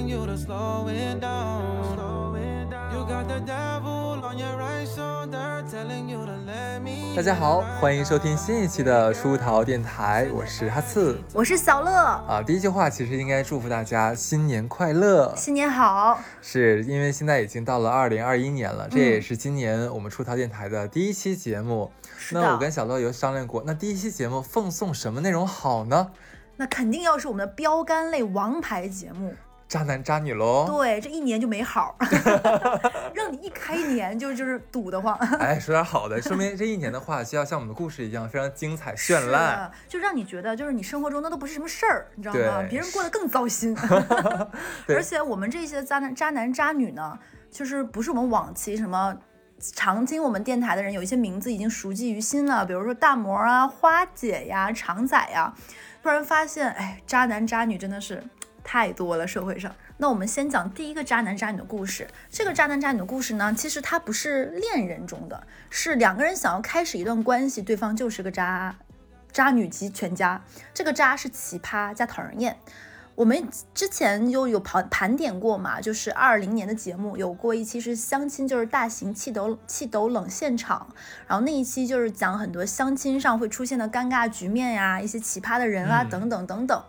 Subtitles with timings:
[0.00, 1.60] telling you to slow it down.
[2.92, 7.14] You got the devil on your right shoulder telling you to let me.
[7.14, 12.42] 大家好，欢迎收听新一期的出逃电台，我是哈刺我是小乐，啊。
[12.42, 16.18] 第一句话其实应该祝福大家新年快乐，新年好。
[16.40, 21.90] 是因为现在已经到了二零二一年了，这也嗯是今年我们出逃电台的第一期节目。
[22.32, 26.10] 那我跟小乐有商量过，那第一期节目奉送什么内容好呢？
[26.56, 29.32] 那肯定要是我们的标杆类王牌节目，
[29.70, 30.66] 渣男渣女喽。
[30.66, 31.96] 对，这一年就没好，
[33.14, 35.14] 让你一开年就就是堵得慌。
[35.38, 39.70] 哎，说点好的，说明这一年的话，就要像我们的故事一样，非常精彩绚烂。
[39.88, 42.66] 就让你觉得就是你生活中那都不是什么事儿，你知道吗？
[42.68, 43.72] 别人过得更糟心。
[44.88, 47.16] 对而且我们这些渣男渣男渣女呢，
[47.48, 49.16] 就是不是我们往期什么。
[49.74, 55.54] 常听我们电台的人，有一些名字已经熟记于心了，比如说大魔啊、花姐呀、常仔呀。
[56.02, 58.24] 突然发现，哎，渣男渣女真的是
[58.62, 59.74] 太多了，社会上。
[59.98, 62.08] 那我们先讲第一个渣男渣女的故事。
[62.30, 68.76] 这个渣男渣女的故事呢，其实它不是恋人中的，是两个人想要开始一段关系，对方就是个渣
[69.30, 70.42] 渣女及全家。
[70.72, 72.56] 这个渣是奇葩加讨人厌。
[73.16, 80.88] 我们之前就有盘盘点过嘛，就是二零年的节目有过一期是相亲，就是大型气斗气斗冷现场，
[81.26, 86.82] 然后那一期就是讲很多相亲上会出现的尴尬局面呀，一些奇葩的人啊，嗯等等等等。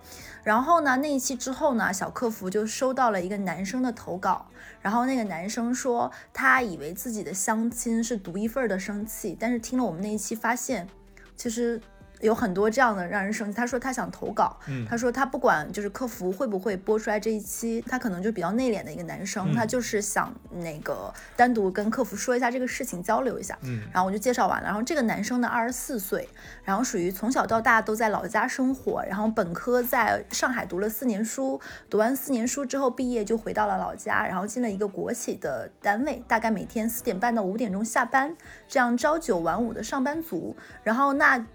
[0.44, 4.48] 然后呢，那一期之后呢，小客服就收到了一个男生的投稿，
[4.81, 10.88] 然后那个男生说他以为自己的相亲是独一份儿的生气，但是听了我们那一期发现，
[11.36, 11.80] 其实
[12.22, 13.53] 有很多这样的让人生气。
[13.53, 23.58] 他说他想投稿，嗯他说他不管就是客服会不会播出来这一期，他可能就比较内敛的一个男生，嗯他就是想那个单独跟客服说一下这个事情，交流一下。
[23.64, 24.66] 嗯然后我就介绍完了。
[24.66, 26.27] 然后这个男生呢，二十四岁，
[26.64, 38.36] 然后属于从小到大都在老家生活，然后本科在上海读了四年书，读完四年书之后毕业就回到了老家，然后进了一个国企的单位，大概每天四点半到五点钟下班，
[38.67, 40.55] 这样朝九晚五的上班族。
[40.83, 41.45] 然后那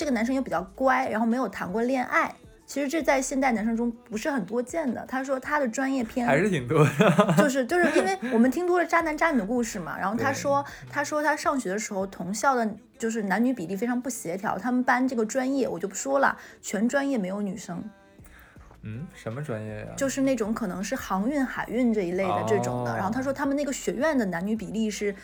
[0.00, 2.34] 这个男生又比较乖，然后没有谈过恋爱。
[2.64, 5.04] 其实这在现代男生中不是很多见的。
[5.06, 7.34] 他说他的专业偏还是挺多的。
[7.36, 12.66] 就是就是因为我们听多了渣男渣女的故事嘛，然后他说他说他上学的时候同校的
[12.96, 17.84] 就是男女比例非常不协调，他们班这个专业我就不说了，全专业没有女生，
[18.80, 19.88] 嗯，什么专业呀？
[19.98, 22.92] 就是那种可能是航运、海运这一类的这种的。
[22.94, 25.14] 哦然后他说他们那个学院的男女比例是。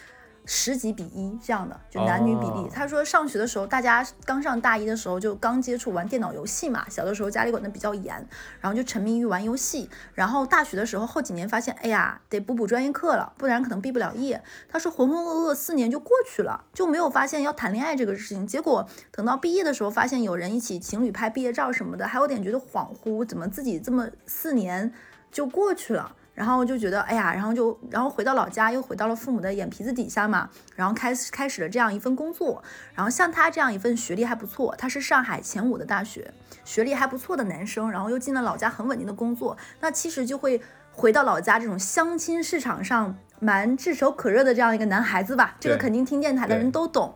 [0.46, 2.66] 十几比一这样的，就男女比例。
[2.66, 8.14] 哦他说上学的时候，大家刚上大一的时候就刚接触玩电脑游戏嘛，小的时候家里管得比较严，
[8.60, 9.90] 然后就沉迷于玩游戏。
[10.14, 14.42] 然后大学的时候后几年发现，哎呀，得补补专业课了，不然可能毕不了业。
[14.68, 18.46] 他说浑浑噩噩四年就过去了，就没有发现要谈恋爱这个事情。
[18.46, 24.92] 结果等到毕业的时候，发现有人一起情侣拍毕业照什么的，还有点觉得恍惚，怎么自己这么四年
[25.32, 26.14] 就过去了？
[26.36, 32.62] 然后就觉得，哎呀，然后就，然后回到老家，又回到了父母的眼皮子底下嘛，然后开始开始了这样一份工作。
[32.94, 36.32] 然后像他这样一份学历还不错，他是上海前五的大学，
[36.62, 40.60] 学历还不错的男生，然后又进了老家很稳定的工作，那其实就会
[40.92, 47.14] 回到老家这种相亲市场上蛮炙手可热的这样一个男孩子吧，这个肯定听电台的人都懂。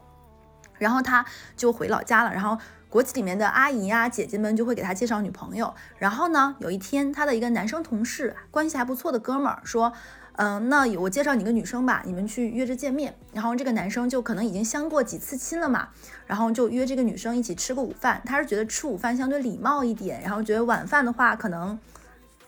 [0.78, 1.22] 然后他
[1.56, 2.56] 就回老家了，然后
[2.90, 5.72] 国企里面的阿姨呀、姐姐们就会给他介绍女朋友。
[5.96, 9.92] 然后呢，有一天他的一个男生同事，关系还不错的哥们儿说。
[10.36, 13.14] 嗯，那我介绍你个女生吧，你们去约着见面。
[13.34, 15.88] 然后这个男生就可能已经相过几次亲了嘛，
[16.26, 18.22] 然后就约这个女生一起吃个午饭。
[18.24, 21.78] 他是觉得吃午饭相对礼貌一点，然后觉得晚饭的话可能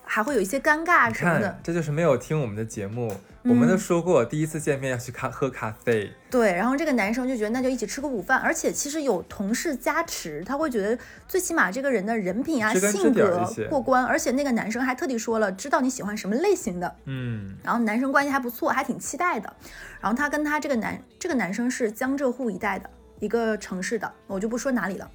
[0.04, 3.14] 还会有一些尴尬什么的。，这就是没有听我们的节目。
[3.44, 6.12] 我嗯们都说过，第一次见面要去咖喝咖啡。
[6.30, 19.52] 对，然后这个男生就觉得那就一起吃个午饭，而且其实有同事加持，他会觉得最起码这个人的人品啊、性格过关，而且那个男生还特地说了，知道你喜欢什么类型的，嗯，然后男生关系还不错，还挺期待的。
[20.00, 22.88] 然后他跟他这个男这个男生是江浙沪一带的
[23.19, 25.10] 一个城市的，我就不说哪里了。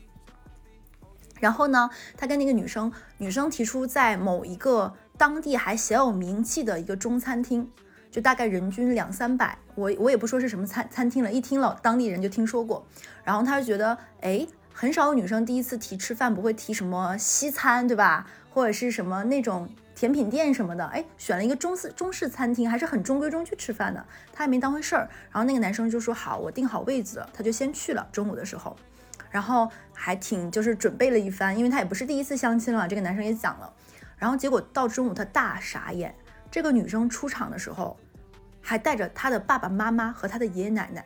[1.40, 7.70] 然后呢，他跟那个女生，女生提出在某一个当地还小有名气的一个中餐厅，
[8.10, 12.86] 就大概人均两三百，我我也不说是什么餐餐厅了，一听老当地人就听说过。
[13.24, 18.28] 然后他就觉得，哎，很少有女生第一次提吃饭不会提什么西餐，对吧？
[18.50, 25.10] 或者是什么那种甜品店什么的，哎，选了一个中式中式餐厅，还是很中规中矩吃饭的，他也没当回事儿。
[25.32, 28.08] 然后那个男生就说好，我订好位子了，他就先去了。
[28.12, 28.76] 中午的时候，
[29.30, 33.72] 然后还挺就是准备了一番，因为他也不是第一次相亲了，这个男生也讲了。
[34.18, 36.16] 然后结果到中午他大傻眼，
[36.58, 37.96] 这个女生出场的时候，
[38.60, 41.06] 还带着她的爸爸妈妈和她的爷爷奶奶，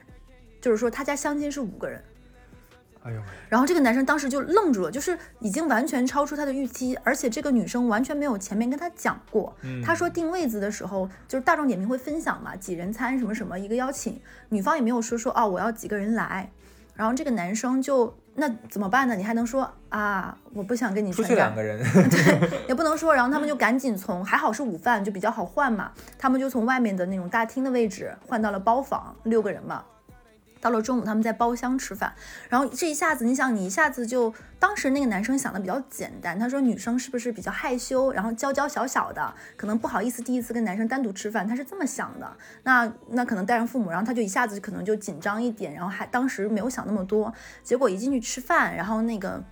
[0.61, 2.01] 就是说她家相亲是五个人。
[3.03, 9.53] 哎呦喂，然后这个男生当时就愣住了，就是已经完全超出他的预期，而且这个女生完全没有前面跟他讲过。
[9.63, 16.49] 嗯他说定位子的时候，就是大众点评会分享嘛，几人餐什么什么一个邀请，女方也没有说说哦我要几个人来，
[16.95, 19.15] 然后这个男生就那怎么办呢？
[19.15, 29.83] 你还能说啊我不想跟你出去两个人，对 也不能说，然后他们就赶紧从还好是午饭就比较好换嘛，他们就从外面的那种大厅的位置换到了包房，六个人嘛。
[30.61, 32.13] 到了中午，他们在包厢吃饭，
[32.47, 42.37] 然后这一下子，你想，你一下子就，当时那个男生想的比较简单，他说女生是不是比较害羞，然后娇娇小小的，可能不好意思第一次跟男生单独吃饭，他是这么想的。
[42.63, 49.43] 那那可能带上父母，然后他就一下子可能就紧张一点，然后还当时没有想那么多，结果一进去吃饭，然后那个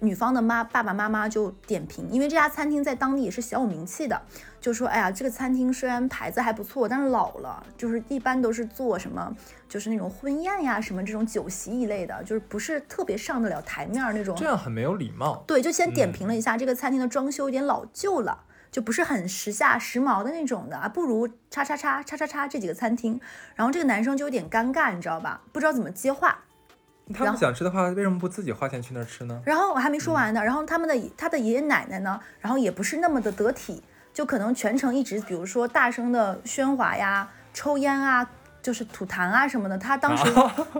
[0.00, 4.20] 女方的妈爸爸妈妈就点评，因为这家餐厅在当地也是小有名气的，
[4.60, 9.36] 就说哎呀，这个餐厅虽然牌子还不错，但是老了，就是一般都是做什么，
[9.68, 14.44] 就是那种婚宴呀什么这种酒席一类的，就是不是特别上得了台面儿那种这。
[14.46, 15.44] 样很没有礼貌。
[15.46, 18.44] 对，就先点评了一下这个餐厅的装修有点老旧了。
[18.70, 23.20] 就不是很时下时髦的那种的啊，不如叉叉叉叉叉叉这几个餐厅。
[23.56, 25.40] 然后这个男生就有点尴尬，你知道吧？
[25.50, 26.44] 不知道怎么接话。
[27.12, 29.40] 他们想吃的话，为什么不自己花钱去那儿吃呢？
[29.44, 33.82] 然后我还没说完呢，然后他们的他的爷爷奶奶呢，然后也不是那么的得体，
[34.14, 38.28] 就可能全程一直比如说大声的喧哗呀、抽烟啊，
[38.62, 39.76] 就是吐痰啊什么的。
[39.76, 40.24] 他当时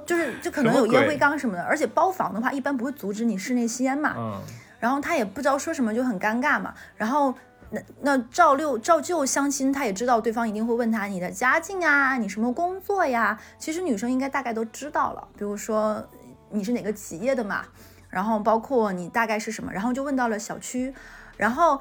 [0.07, 4.15] 就是就可能有烟灰缸什么的，而且包房的话一般不会阻止你室内吸烟嘛。
[4.17, 4.41] 嗯，
[4.79, 6.73] 然后他也不知道说什么，就很尴尬嘛。
[6.97, 7.35] 然后
[7.71, 13.41] 那那照六照旧相亲，他也知道对方一定会问他你的家境啊，你什么工作呀？
[13.59, 16.05] 其实女生应该大概都知道了，比如说
[16.51, 17.65] 你是哪个企业的嘛，
[18.09, 20.93] 然后包括你大概是什么，然后就问到了小区，
[21.37, 21.81] 然后。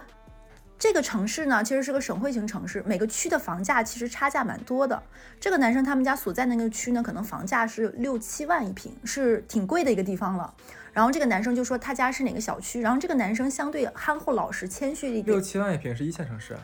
[0.81, 5.03] 这个城市呢，其实是个省会型城市，每个区的房价其实差价蛮多的。
[5.38, 10.53] 这个男生他们家所在那个区呢，可能房价是六七万一平，是挺贵的一个地方了。
[10.94, 16.59] 然后这个男生就说他家是哪个小区，然后这个男生相对憨厚老实、谦虚一点六七万一平是一线城市啊。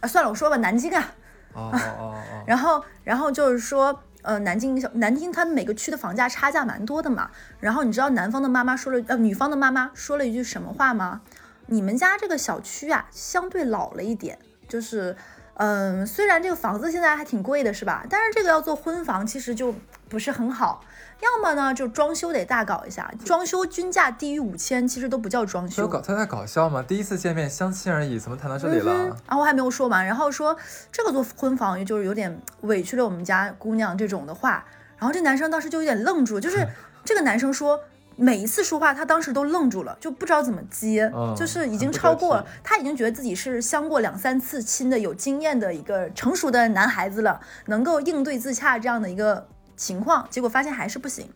[0.00, 0.08] 啊。
[0.08, 1.14] 算了，我说吧，南京啊。
[1.52, 7.30] 哦哦哦哦， 然后，然后就是说，呃，南京小南京，它每个区的房价差价蛮多的嘛。
[7.60, 11.22] 然后你知道男方的妈妈说了，呃，女方的妈妈说了一句什么话吗？
[11.68, 14.38] 你们家这个小区啊，相对老了一点，
[14.68, 15.16] 就是，
[15.58, 18.04] 嗯、虽然这个房子现在还挺贵的，是吧？
[18.10, 19.74] 但是这个要做婚房，其实就
[20.08, 20.84] 不是很好。
[21.20, 25.82] 要么呢，就装修得大搞一下，装修均价低于五千，其实都不叫装修。
[25.82, 26.84] 有搞他在搞笑吗？
[26.86, 28.92] 第一次见面相亲而已，怎么谈到这里了？
[29.26, 30.54] 然后我还没有说完，然后说
[30.92, 34.62] 这个做婚房，也就是有点委屈了我们家姑娘这种的话。
[34.98, 36.66] 然后这男生当时就有点愣住，就是
[37.02, 37.80] 这个男生说。
[38.16, 49.46] 每一次说话，他当时都愣住了，就不知道怎么接，嗯就是已经超过体，他已经觉得自己是相过两三次亲的有经验的一个成熟的男孩子了，能够应对自洽这样的一个
[49.76, 51.28] 情况，结果发现还是不行。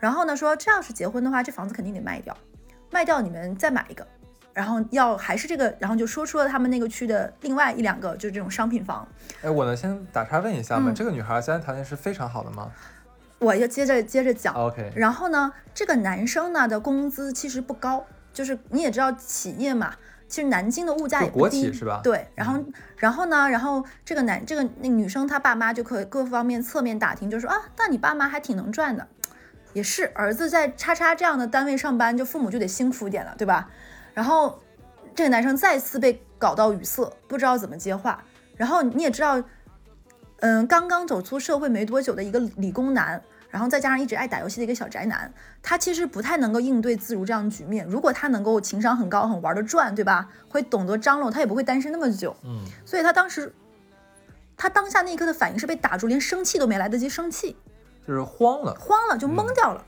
[0.00, 2.36] 然后呢，说这要是结婚的话，这房子肯定得卖掉，
[2.90, 4.06] 卖掉你们再买一个，
[4.54, 9.06] 然后要还是这个，然后就说出了他们那个区的另外一两个就是这种商品房。
[9.42, 10.90] 哎，我能先打岔问一下吗？
[10.90, 12.70] 嗯这个女孩现在条件是非常好的吗
[13.42, 19.94] 我就接着接着讲，？OK，然后呢，这个男生呢的工资其实不高，就是你也知道企业嘛，
[20.28, 22.64] 其实南京的物价也不低，企是吧对，然后
[22.96, 29.06] 然后呢，然后这个男这个那女生她爸妈就可以各方面侧面打听，就说啊，那你爸妈还挺能赚的，
[29.72, 33.68] 也是儿子在叉叉这样的单位上班，就父母就得辛苦一点了，对吧？
[34.14, 34.62] 然后
[35.14, 38.22] 这个男生再次被搞到语塞，不知道怎么接话。
[38.56, 39.42] 然后你也知道，
[40.40, 43.22] 嗯，刚刚走出社会没多久的一个理工男，
[43.52, 45.30] 然后再加上一直爱打游戏的一个小宅男，
[45.62, 47.86] 他其实不太能够应对自如这样的局面。
[47.86, 50.30] 如果他能够情商很高，很玩得转，对吧？
[50.48, 52.34] 会懂得张罗，他也不会单身那么久。
[52.44, 53.54] 嗯，所以他当时，
[54.56, 57.54] 他当下那一刻的反应是被打住，连生气都没来得及生气。
[58.08, 58.74] 就是慌了。
[58.80, 59.84] 慌了，就懵掉了。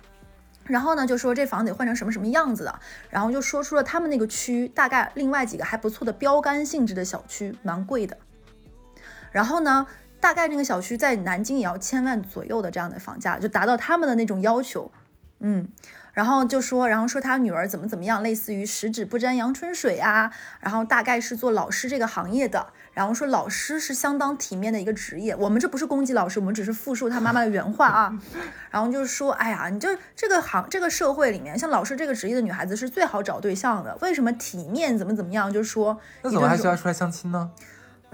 [0.67, 8.17] 然后呢，就说这房子得换成什么什么样子的，然后就说出了他们那个区大概另外几个还不错的标杆性质的小区，蛮贵的。
[9.33, 9.87] 然后呢，
[10.25, 14.91] 大概那个小区在南京也要千万左右的这样的房价，就达到他们的那种要求。
[15.41, 15.69] 嗯，
[16.15, 25.37] 然后就说，然后说他女儿怎么怎么样，类似于十指不沾阳春水啊，然后大概是做老师这个行业的，然后说老师是相当体面的一个职业。
[25.37, 28.19] 我们这不是攻击老师，我们只是复述他妈妈的原话啊。
[28.73, 33.95] 然后就是说，哎呀，你就这个行这个社会里面，像老师这个职业的女孩子是最好找对象的。
[34.01, 35.53] 为什么体面怎么怎么样？
[35.53, 37.51] 就是说，那怎么还需要出来相亲呢？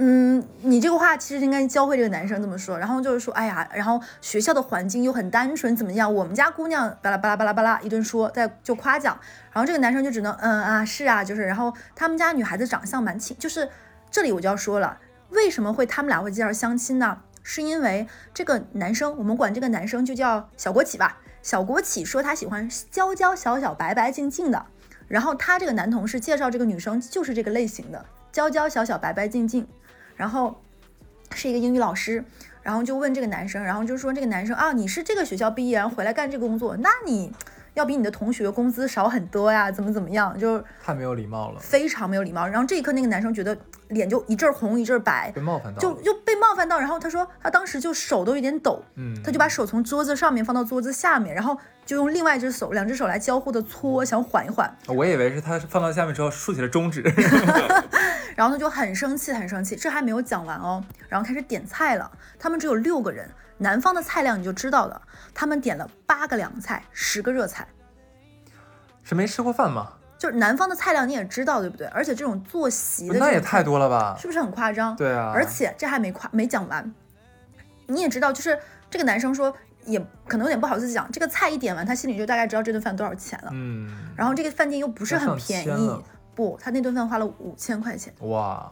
[0.03, 6.15] 嗯，你这个话其实应该教会这个男生这么说，然后就是说，哎呀，然后学校的环境又很单纯，怎么样？
[6.15, 9.21] 我们家姑娘巴拉巴拉巴拉巴拉一顿说，再就夸奖，
[9.53, 13.69] 然后这个男生就只能嗯啊是啊，就是，然后他们家女孩子长相蛮清，就是
[14.11, 14.97] 这里我就要说了，
[15.29, 17.19] 为什么会他们俩会介绍相亲呢？
[17.43, 21.19] 是因为这个男生，我们管这个男生就叫小国企吧。
[21.43, 24.65] 小国企说他喜欢娇娇小小白白净净的，
[25.09, 29.67] 然后他这个男同事介绍这个女生就是这个类型的，娇娇小小白白净净，
[30.21, 30.61] 然后
[31.33, 32.23] 是一个英语老师，
[32.63, 37.33] 然后就问这个男生，然后就说这个男生啊，你是这个学校毕业，然后回来干这个工作，那你
[37.75, 42.47] 要比你的同学工资少很多呀，怎么怎么样，就是太没有礼貌了，非常没有礼貌。
[42.47, 43.57] 然后这一刻那个男生觉得
[43.89, 45.79] 脸就一阵儿红一阵儿白，被冒犯到。
[45.81, 57.03] 就就被冒犯到，然后他说他当时就手都有点抖，嗯，他就把手从桌子上面放到桌子下面，然后就用另外一只手，两只手来交互的搓，想缓一缓，我以为是他放到下面之后竖起了中指，
[58.37, 59.77] 然后他就很生气，很生气。
[59.77, 62.11] 这还没有讲完哦，然后开始点菜了。
[62.39, 63.29] 他们只有六个人，
[63.63, 65.01] 南方的菜量你就知道了，
[65.35, 67.69] 他们点了八个凉菜，十个热菜。
[69.05, 69.93] 是没吃过饭吗？
[70.19, 71.87] 就是南方的菜量你也知道对不对？
[71.89, 74.17] 而且这种坐席的那也太多了吧？
[74.19, 74.97] 是不是很夸张？
[74.97, 76.91] 对啊，而且这还没夸没讲完，
[77.87, 83.51] 你也知道，就是这个男生说也可能有点不好意思讲，这个菜一点完，他心里就大概知道这顿饭多少钱了。
[83.53, 86.03] 嗯，然后这个饭店又不是很便宜，
[86.35, 88.13] 不，他那顿饭花了五千块钱。
[88.21, 88.71] 哇，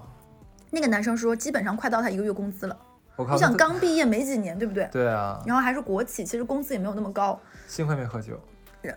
[0.71, 2.77] 那个男生说，基本上快到他一个月工资了。
[3.19, 4.89] 我靠，你想刚毕业没几年，对不对？
[4.93, 8.41] 对啊，然后还是国企，其实工资也没有那么高幸亏没喝酒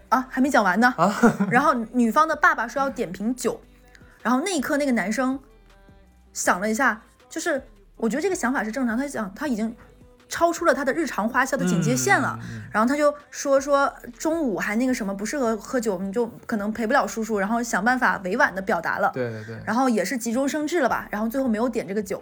[0.09, 0.93] 啊，还没讲完呢。
[0.95, 1.11] 啊，
[1.49, 3.59] 然后女方的爸爸说要点瓶酒，
[4.21, 5.39] 然后那一刻那个男生
[6.33, 7.61] 想了一下，就是
[7.97, 9.75] 我觉得这个想法是正常，他想他已经
[10.29, 12.37] 超出了他的日常花销的警戒线了。
[12.71, 22.21] 然后他就说说中午还那个什么不适合喝酒，你就可能陪不了叔叔，然后想办法委婉的表达了，对对对，然后也是急中生智了吧，然后最后没有点这个酒。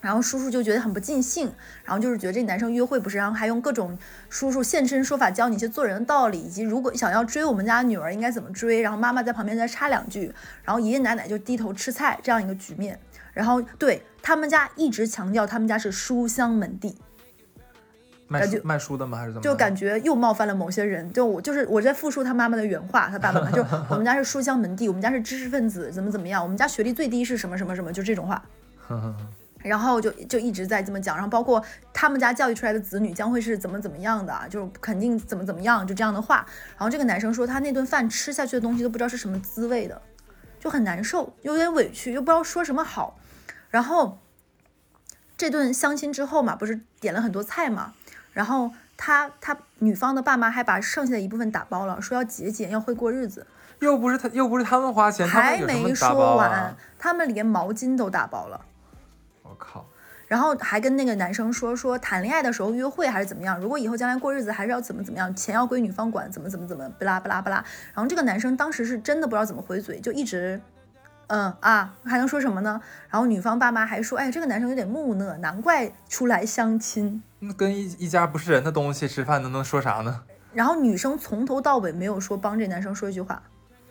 [0.00, 1.52] 然后叔叔就觉得很不尽兴，
[1.84, 8.80] 然后就是觉得这男生约会不是，然后还用各种叔叔现身说法教你一些做人的道理，以及如果想要追我们家女儿应该怎么追。
[8.80, 10.32] 然后妈妈在旁边再插两句，
[10.64, 12.98] 然后爷爷奶奶就低头吃菜这样一个局面。
[13.34, 16.96] 然后对他们家一直强调他们家是书香门第，
[18.26, 19.18] 卖书卖书的吗？
[19.18, 19.42] 还是怎么？
[19.42, 21.12] 就感觉又冒犯了某些人。
[21.12, 28.42] 就我就是我在复述他妈妈的原话，他爸爸嘛， 就我们家是书香门第，我们家是知识分子，怎么怎么样，我们家学历最低是什么什么什么，就这种话。
[29.62, 31.62] 然后就就一直在这么讲，然后包括
[31.92, 36.46] 他们家教育出来的子女将会是怎么怎么样的，就是肯定怎么怎么样，就这样的话。
[36.70, 40.00] 然后这个男生说他那顿饭吃下去的东西都不知道是什么滋味的，
[40.58, 43.18] 就很难受，有点委屈，又不知道说什么好。
[43.68, 44.18] 然后
[45.36, 47.92] 这顿相亲之后嘛，不是点了很多菜嘛，
[48.32, 53.46] 然后他他女方的爸妈还把剩下的一部分打包了，说要节俭，要会过日子，
[53.80, 58.60] 又不是他，又不是他们花钱，他还没说完啊？，他们连毛巾都打包了。
[59.60, 59.86] 我靠，
[60.26, 67.56] 然后还跟那个男生说说谈恋爱的时候约会还是怎么样，如果以后将来过日子还是要怎么怎么样，钱要归女方管，怎么怎么怎么，不拉不拉不拉。
[67.92, 70.58] 然后这个男生当时是真的不知道怎么回嘴，就一直，
[71.26, 72.80] 嗯啊，还能说什么呢？
[73.10, 77.22] 然后女方爸妈还说，哎，这个男生有点木讷，难怪出来相亲。
[77.40, 80.22] 那跟一一家不是人的东西吃饭，能能说啥呢？
[80.54, 83.42] 然后女生从头到尾没有说帮这男生说一句话，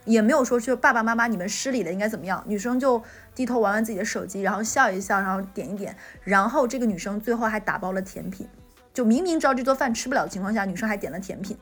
[0.06, 2.44] 也没有说就爸爸妈妈你们失礼了应该怎么样。
[2.48, 3.02] 女生就
[3.36, 8.48] 低头玩玩自己的手机，然后笑一笑，然后点一点，然后这个女生最后还打包了甜品，
[8.94, 11.58] 就明明知道这顿饭吃不了的情况下，女生还点了甜品。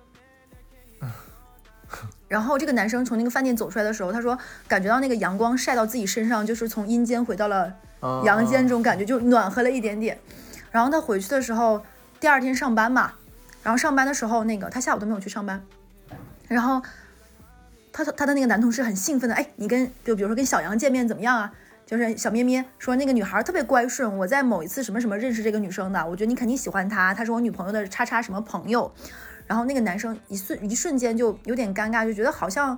[2.27, 10.19] 然后这个男生从那个饭店走出来的时候，他说感觉到那个阳光晒到自己身上，就是从阴间回到了嗯阳间这嗯种感觉，就暖和了一点点。
[10.69, 11.81] 然后他回去的时候，
[12.19, 13.13] 第二天上班嘛，
[13.63, 15.63] 然后上班的时候，那个他下午都没有去上班，
[16.49, 16.81] 然后
[17.91, 21.51] 他他的那个男同事很兴奋的，哎，你跟就比如说跟小杨见面怎么样啊？
[21.85, 28.91] 就是小咩咩说那个女孩特别乖顺，我在某一次什么什么认识这个女生的，我觉得你肯定喜欢她，她是我女朋友的叉叉什么朋友。
[29.47, 32.77] 然后那个男生一瞬一瞬间就有点尴尬，就觉得好像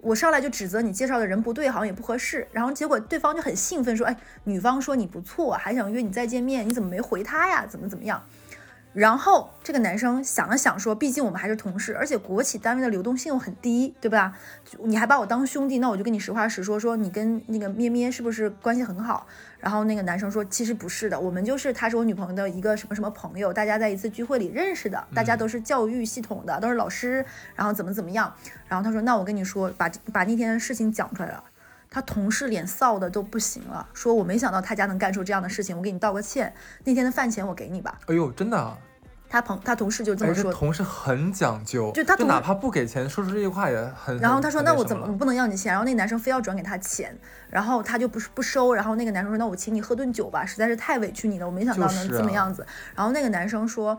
[0.00, 2.48] 我上来就指责你介绍的人不对，好像也不合适。
[2.52, 7.66] 然后结果对方就很兴奋说，哎，女方说你不错，还想约你再见面，你怎么没回她呀？
[7.68, 8.24] 怎么怎么样？
[8.92, 14.36] 然后这个男生想了想说，毕竟我们还是同事，而且国企单位的流动性又很低，对吧？
[14.82, 19.24] 你还把我当兄弟，那我就跟你实话实说，说你跟那个咩咩是不是关系很好？
[19.60, 28.34] 然后那个男生说，其实不是的，我们就是她是我女朋友的一个什么什么朋友，大家在一次聚会里认识的，大家都是教育系统的，都是老师，然后怎么怎么样。
[28.66, 31.44] 然后他说，那我跟你说，把把那天的事情讲出来了。
[31.90, 36.54] 他同事脸臊的都不行了，说我没想到他家能干出这样的事情，我给你道个歉，
[36.84, 37.98] 那天的饭钱我给你吧。
[38.06, 38.78] 哎呦，真的啊，
[39.28, 44.16] 他朋他同事就这么说，同事很讲究，就他就哪怕不给钱，说出这句话也很。
[44.18, 45.72] 然后他说那我怎么我不能要你钱？
[45.72, 47.12] 然后那个男生非要转给他钱，
[47.48, 52.64] 然后他就不是不收，然后那个男生说那我请你喝顿酒吧，实在是太委屈你了，我没想到能这么样子。
[52.94, 53.98] 然后那个男生说。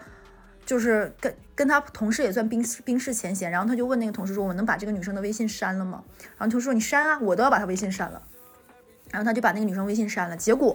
[0.72, 6.02] 就是跟跟他同事也算冰冰释前嫌，然后他就问那个同事说：“我能把这个女生的微信删了吗？”
[6.40, 8.22] 然后同事说：“你删啊，我都要把她微信删了。”
[9.12, 10.74] 然后他就把那个女生微信删了，结果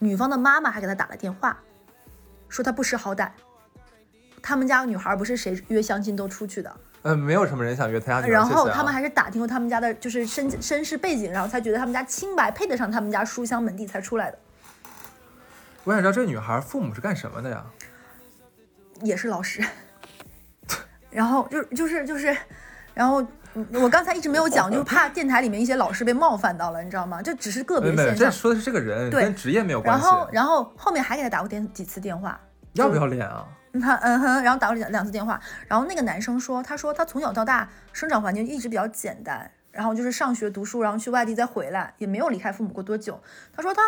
[0.00, 1.58] 女方的妈妈还给他打了电话，
[2.50, 3.30] 说他不识好歹，
[4.42, 8.30] 他们家女孩不是谁约相亲都出去的，呃，没有什么人想约他家女孩。
[8.30, 14.38] 然后他们还是打听过他们家的就是身身世背景，然后才觉得他们家清白，配得上他们家书香门第才出来的，
[15.84, 17.64] 我想知道这女孩父母是干什么的呀？
[19.02, 19.64] 也是老师。
[21.10, 22.36] 然后就就是就是，
[22.94, 23.20] 然后
[23.54, 27.20] 嗯我刚才一直没有讲， 就怕电台里面一些老师被冒犯到了，你知道吗？
[27.20, 28.16] 这只是个别现象。
[28.16, 30.06] 这说的是这个人，对跟职业没有关系。
[30.06, 32.40] 然后然后后面还给他打过电几次电话，
[32.74, 33.46] 要不要脸啊？
[33.80, 43.20] 他嗯哼，然后打过两两次电话，然后那个男生说，他说他从小到大生长环境一直比较简单，然后就是上学读书，然后去外地再回来，也没有离开父母过多久。
[43.52, 43.80] 他说他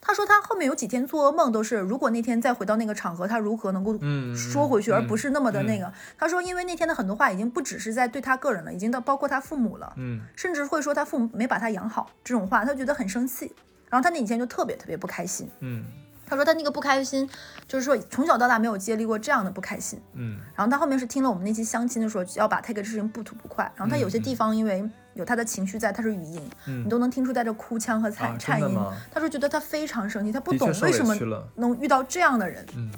[0.00, 5.92] 他说他后面有几天做噩梦都是，如果那天再回到那个场合，他如何能够嗯说回去，嗯而不是那么的那个。
[6.16, 13.54] 他说，因为那天的很多话已经不只是在对他个人了，已经到包括他父母了，嗯，甚至会说他父母没把他养好这种话，他觉得很生气。
[13.90, 15.50] 然后他那几天就特别特别不开心。
[15.60, 15.84] 嗯
[16.26, 17.28] 他说他那个不开心，
[17.66, 20.00] 就是说从小到大没有经历过这样的不开心。
[20.14, 23.64] 嗯然后他后面是听了我们那期相亲的时候，要把这个事情不吐不快。
[23.74, 28.78] 然后他有些地方因为有他的情绪在，他是语音，嗯你都能听出带着哭腔和啊颤颤音。
[29.10, 31.14] 他说觉得他非常生气，他不懂为什么
[31.56, 32.64] 能遇到这样的人。
[32.76, 32.90] 嗯，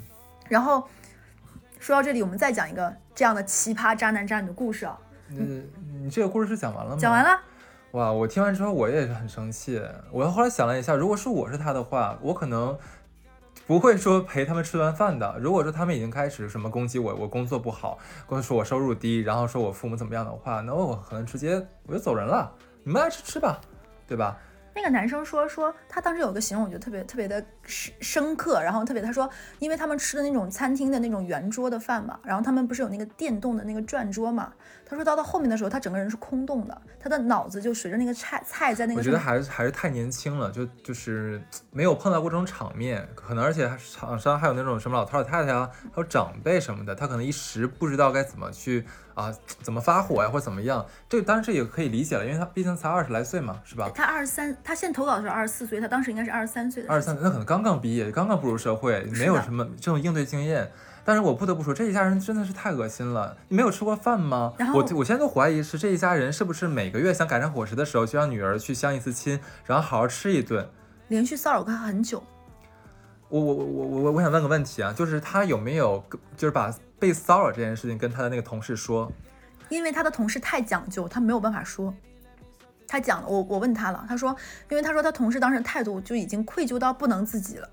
[0.47, 0.87] 然后
[1.79, 4.97] 说到这里，我们再讲一个这样的奇葩渣男渣女的故事啊。
[5.29, 5.63] 嗯，
[6.03, 6.97] 你这个故事是讲完了吗？
[6.99, 7.23] 讲完。
[7.23, 7.39] 了，
[7.91, 9.81] 哇，我听完之后我也是很生气。
[10.11, 12.77] 我后来想了一下，如果是我是他的话，我可能
[13.65, 15.37] 不会说陪他们吃顿饭的。
[15.39, 17.97] 如果说他们已经开始什么攻击我，我工作不好，
[18.29, 22.51] 跟说我收入低，然后说我父母怎么样的话，那我可能直接我就走人了。
[22.83, 23.61] 你们爱吃吃吧，
[24.05, 24.37] 对吧？
[24.75, 29.29] 那个男生说说他当时有个形容，我觉得特别特别的深深刻，然后特别他说，
[29.59, 34.51] 因为他们吃的那种餐厅的那种圆桌的饭嘛，然后他们不是有那个电动的那个转桌嘛，
[34.93, 48.85] 他说到到后面的时候，他整个人是空洞的，他的脑子就随着那个菜菜在那个我觉得还是还是太年轻了，就就是没有碰到过这种场面，可能而且还厂商还有那种什么老头老太太啊，还有长辈什么的，他可能一时不知道该怎么去
[49.15, 50.85] 啊，怎么发火呀、或者怎么样。
[51.09, 53.89] 这个当然这也可以理解了，因为他毕竟才二十来岁嘛，是吧？
[53.95, 56.89] 他二十三，他现在投稿的时候二十四岁，他当时应该是二十三岁的。
[56.89, 60.71] 二十三，那可能刚刚毕业，刚刚步入社会，没有什么这种应对经验。
[61.05, 63.35] 但是我不得不说，这一家人真的是太恶心了。
[63.49, 64.53] 你没有吃过饭吗？
[64.57, 70.67] 然后我我现在都怀疑是这一家人是不是每个月想改善伙食的时候，就让女儿去相一次亲，然后好好吃一顿。
[71.09, 72.23] 连续骚扰他很久，
[73.27, 79.11] 我我我我我我想问个问题啊，就是他有没有跟就是把被骚扰这件事情跟他的那个同事说？
[79.69, 81.93] 因为他的同事太讲究，他没有办法说。
[82.87, 84.35] 他讲了，我我问他了，他说，
[84.69, 87.67] 因为他说他同事当时态度就已经愧疚到不能自己了，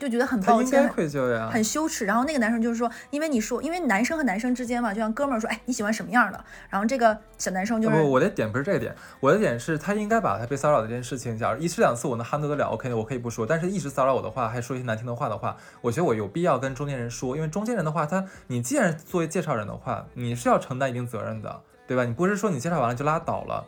[0.00, 1.50] 就觉得很抱歉，很愧疚呀。
[1.52, 2.06] 很羞耻。
[2.06, 6.42] 然后那个男生就是说，因为你说，因为男生和男生之间嘛，就像哥们儿说，哎，你喜欢什么样的？
[6.70, 13.46] 然后这个小男生就是，不，我的点不是这个点，我的点是他应该把他被骚扰的这件事情，假如一次两次我能 handle 得了，OK，我可以不说。
[13.46, 22.04] 但是一直骚扰我的话，还说一些难听的话的话，我觉得我有必要跟中间人说，因为中间人的话，他你既然作为介绍人的话，你是要承担一定责任的，对吧？
[22.04, 23.66] 你不是说你介绍完了就拉倒了，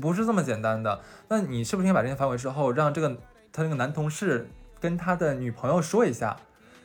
[0.00, 1.00] 不是这么简单的。
[1.28, 3.16] 那你是不是应该把这些反悔之后，让这个
[3.52, 4.48] 他那个男同事
[4.84, 6.36] 跟他的女朋友说一下，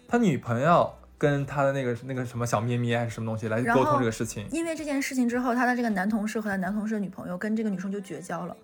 [0.08, 4.48] 他女朋友跟他的那个那个什么小咩咩还是什么东西来沟通这个事情？
[4.52, 8.56] 因为这件事情之后，他的这个男同事和他男同事的女朋友跟这个女生就绝交了。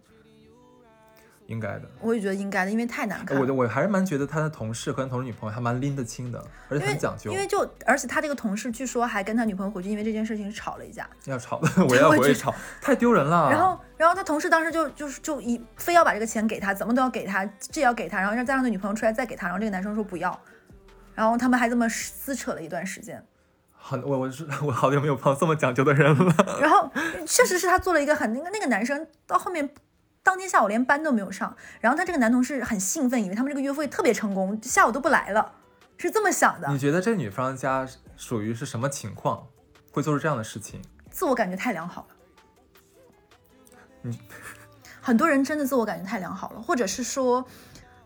[1.48, 1.82] 应该的。
[2.02, 3.54] 我也觉得应该的，因为太难看了。
[3.54, 7.38] 我我还是蛮觉得他的同事和他同事女朋友还蛮拎得清的，而且因为很讲究因。
[7.38, 11.08] 为就而且他这个同事据说还跟他女朋友回去，因为这件事情吵了一架。
[11.26, 13.50] 要吵的， 我要回去吵，太丢人了。
[13.52, 20.40] 然后，然后他同事当时就就是就一非要把这个钱给他，怎么都要给他，这也要给他，然后让再让他女朋友出来再给他，然后这个男生说不要，
[21.14, 23.24] 然后他们还这么撕扯了一段时间。
[23.78, 26.36] 很我我是我好久没有碰到这么讲究的人了。
[26.60, 26.92] 然后
[27.28, 29.70] 确实是他做了一个很那个那个男生到后面。
[30.26, 35.54] 当天下午连班都没有上，然后他这个男同事很兴奋，以为他们这个约会特别成功，下午都不来了，
[35.98, 36.80] 是这么想的你。
[36.80, 39.48] 觉得这女方家属于是什么情况，
[39.92, 40.82] 会做出这样的事情？
[41.12, 42.16] 自我感觉太良好了。
[44.02, 44.20] 你
[45.00, 47.46] 很多人真的自我感觉太良好了，或者是说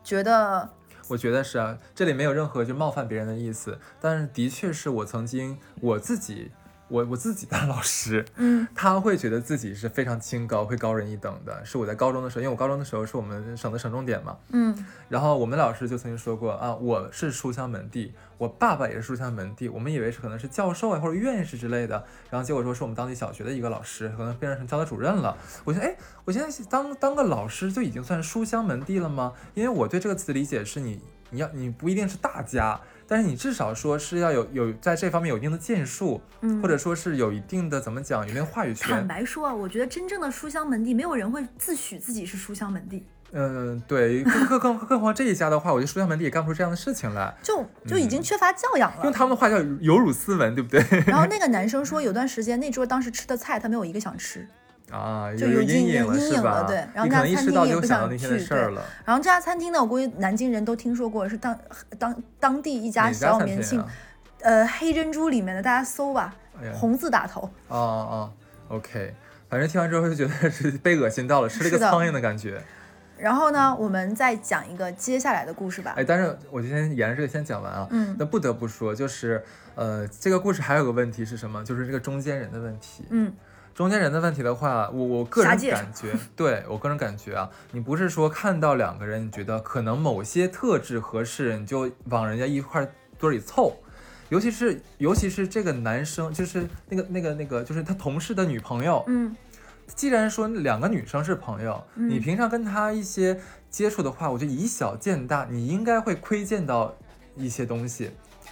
[0.03, 0.69] 觉得
[1.07, 6.51] 我觉得是啊，这里没有任何就冒犯别人的意思，但是的确是我曾经我自己。
[6.89, 11.63] 我我自己当 老师，嗯，他会觉得自己是非常清高，会高人一等的。
[11.63, 14.75] 是我在高中的时候，因为我高中的时候是我们省的省重点嘛，嗯
[15.07, 25.37] 然后我们老师就曾经说过啊，我是书香门第，我爸爸也是书香门第，我们以为是可能是教授啊或者院士之类的，然后结果说是我们当地小学的一个老师，可能变成教导主任了。
[25.63, 29.33] 我觉得，哎，我现在当当个老师就已经算书香门第了吗？
[29.53, 39.07] 因为我对这个词的理解是你，你要你不一定是大家，但是你至少说是要有有在这方面有一定的建树，嗯，或者说是有一定的怎么讲，有一定话语权坦。
[39.07, 43.03] 白说啊，我觉得真正的书香门第，没有人会自诩自己是书香门第。
[43.31, 49.03] 嗯，对，更更更更何况这一家的话，我觉得书香门第也干不出这样的事情来， 就就已经缺乏教养了。
[49.03, 50.83] 用他们的话叫有辱斯文，对不对？
[51.05, 54.47] 然后那个男生说，有段时间那桌当时吃的菜，他没有一个想吃，
[54.91, 56.63] 啊，就有阴影了，是吧？
[56.67, 58.57] 对，然后你可能一那家餐厅吃到不想去，对。
[59.05, 61.57] 然后这家餐厅呢，我估计南京人都听说过，是当
[61.97, 63.85] 当当地一家哪小有名气，啊？
[64.41, 67.41] 呃，黑珍珠里面的，大家搜吧，哎，红字打头。
[67.67, 68.33] 哦哦
[68.69, 69.13] ，OK，
[69.49, 72.61] 反正听完之后就觉得是被恶心到了，吃了一个苍蝇的感觉。
[73.17, 76.03] 然后呢，我们再讲一个接下来的故事吧哎，。
[76.05, 77.85] 但是我就先沿着这个先讲完啊。
[77.91, 79.43] 嗯那不得不说，就是
[79.75, 81.61] 呃，这个故事还有个问题是什么？
[81.65, 83.03] 就是这个中间人的问题。
[83.09, 83.33] 嗯，
[83.79, 92.85] 中间人的问题的话，我我个人感觉， 对我个人感觉啊，你不是说看到两个人，你觉得可能某些特质合适，你就往人家一块
[93.17, 93.77] 堆里凑。
[94.27, 99.01] 尤其是尤其是这个男生，就是那个那个那个，就是他同事的女朋友。
[99.07, 99.33] 嗯
[99.95, 103.39] 既然说两个女生是朋友，嗯你平常跟他一些
[103.69, 106.93] 接触的话，我觉得以小见大，你应该会窥见到
[107.37, 108.11] 一些东西，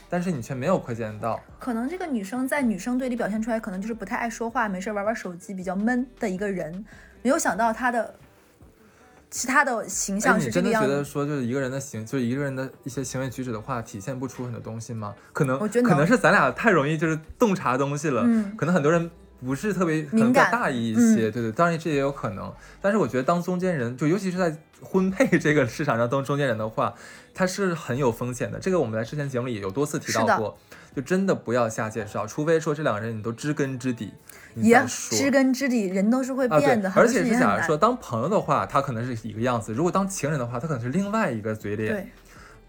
[0.10, 1.39] 但是你却没有窥见到。
[1.60, 6.86] 可能这个女生在女生队里表现出来，可能就是不太爱说话，没事玩玩手机，比较闷的一个人。
[7.22, 8.15] 没有想到她的
[9.30, 10.89] 其他的形哎，象你真的是这个样子。
[10.89, 15.13] 觉得说，就是一个人的行，就是一个人的一些行为举止的话，体现不出很多东西吗？
[15.34, 19.10] 可能，我觉得可能是咱俩太容易就是洞察东西了，嗯可能很多人
[19.45, 22.52] 不是特别可能敏感比较大意一些，嗯对对，当然这也有可能。
[22.82, 26.93] 但是我觉得当中间人，就尤其是在婚配 这个市场上当中间人的话，
[27.34, 28.60] 他是很有风险的。
[28.60, 30.58] 这个我们在之前节目里有多次提到过，
[30.95, 34.12] 就真的不要瞎介绍，除非说这两个人你都知根知底，
[34.56, 35.17] 你也再说。
[35.17, 42.10] 知根知底，人都是会变的，，很而且是假如说当朋友的话，他可能是一个样子；如果当情人的话，他可能是另外一个嘴脸。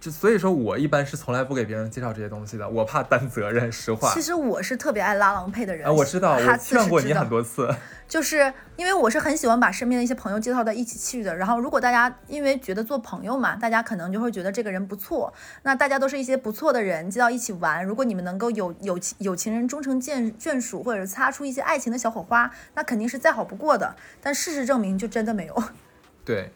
[0.00, 0.04] 对。
[0.08, 3.70] 就所以说我一般是从来不给别人介绍这些东西的，我怕担责任。
[3.70, 7.68] 实话其，实我是特别爱拉郎配的人啊，我知道，我劝过你很多次。
[8.08, 11.36] 就是因为我是很喜欢把身边的一些朋友介绍到一起去的。
[11.36, 15.30] 然后，如果大家因为觉得做朋友嘛，大家可能就会觉得这个人不错。
[15.62, 17.84] 那大家都是一些不错的人，接到一起玩。
[17.84, 23.94] 如果你们能够有有情有情人终成眷眷属，或者是擦出一些爱情的小火花，那肯定是再好不过的。
[24.22, 25.64] 但事实证明，就真的没有。
[26.24, 26.50] 对，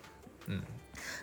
[0.46, 0.62] 嗯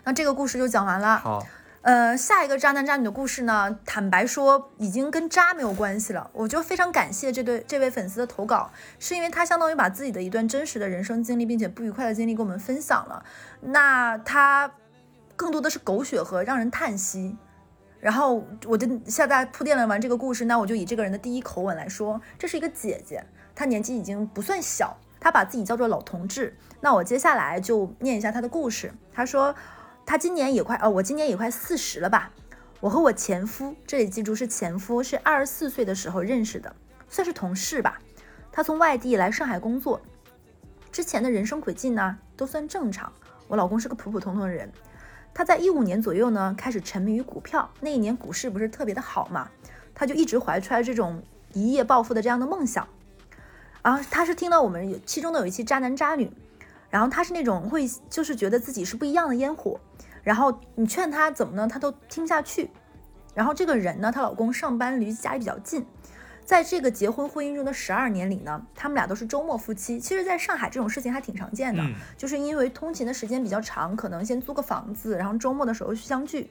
[0.04, 1.18] 那这个故事就讲完了。
[1.18, 1.44] 好，
[1.82, 6.30] 呃，下一个渣男渣女的故事呢，坦白说已经跟渣没有关系了。
[6.34, 13.24] 我就非常感谢这对这位粉丝的投稿，是因为他相当于把自己的一段真实的人生经历，并且不愉快的经历跟我们分享了。
[13.62, 14.70] 那他
[15.36, 17.36] 更多的是狗血和让人叹息。
[17.98, 26.56] 然后我就现在铺垫了完这个故事，那我就以这个人的第一口吻来说，这是一个姐姐，她年纪已经不算小，她把自己叫做老同志。
[26.80, 28.92] 那我接下来就念一下她的故事。
[29.12, 29.54] 她说，
[30.10, 32.32] 他今年也快哦，我今年也快四十了吧。
[32.80, 36.74] 我和我前夫，这里记住是前夫，是二十四岁的时候认识的，
[37.08, 38.00] 算是同事吧。
[38.50, 40.00] 他从外地来上海工作，
[40.90, 43.12] 之前的人生轨迹呢都算正常。
[43.46, 44.72] 我老公是个普普通通的人，
[45.32, 49.48] 他在一五年左右呢开始沉迷于股票，那一年股市不是特别的好嘛，
[49.94, 52.88] 他就一直怀揣这种一夜暴富的这样的梦想。
[53.80, 56.28] 然后他是听到我们有其中的有一期渣男渣女，
[56.88, 59.78] 然后他是那种会就是觉得自己是不一样的烟火，
[60.22, 62.70] 然后你劝她怎么呢，她都听不下去。
[63.34, 65.86] 然后这个人呢，她老公上班离家里比较近，
[66.44, 70.00] 在这个结婚婚姻中的十二年里呢，他们俩都是周末夫妻。
[70.00, 76.50] 其实，在上海这种事情还挺常见的，嗯就是因为通勤的时间比较长，可能先租个房子，然后周末的时候去相聚，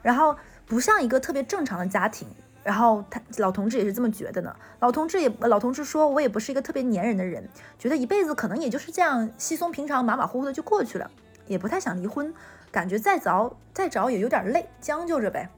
[0.00, 2.28] 然后不像一个特别正常的家庭。
[2.64, 4.54] 然后他老同志也是这么觉得呢。
[4.78, 11.10] 老同志也老同志说，我也不是一个特别粘人的人，觉得一辈子可能也就是这样稀松平常、马马虎虎的就过去了，
[11.52, 12.34] 也不太想离婚，
[12.70, 15.48] 感觉再早再找也有点累，将就着呗。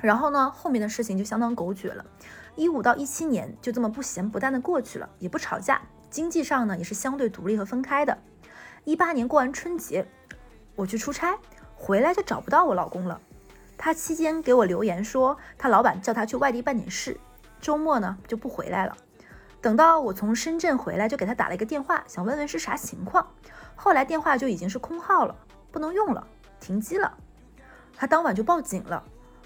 [0.00, 2.04] 然后呢，后面的事情就相当狗血了。
[2.56, 8.18] 一五到一七年就这么不咸不淡的过去了，也不吵架，经济上呢也是相对独立和分开的。
[8.84, 10.06] 一八年过完春节，
[10.74, 11.38] 我去出差，
[11.76, 13.20] 回来就找不到我老公了。
[13.76, 17.20] 他期间给我留言说，他老板叫他去外地办点事，
[17.60, 18.96] 周末呢就不回来了。
[19.60, 23.26] 等到我从深圳回来，就给他打了一个电话，想问问是啥情况。
[23.80, 25.34] 后来电话就已经是空号了，
[25.70, 26.26] 不能用了，
[26.58, 27.16] 停机了。
[27.96, 29.00] 他当晚就报警了。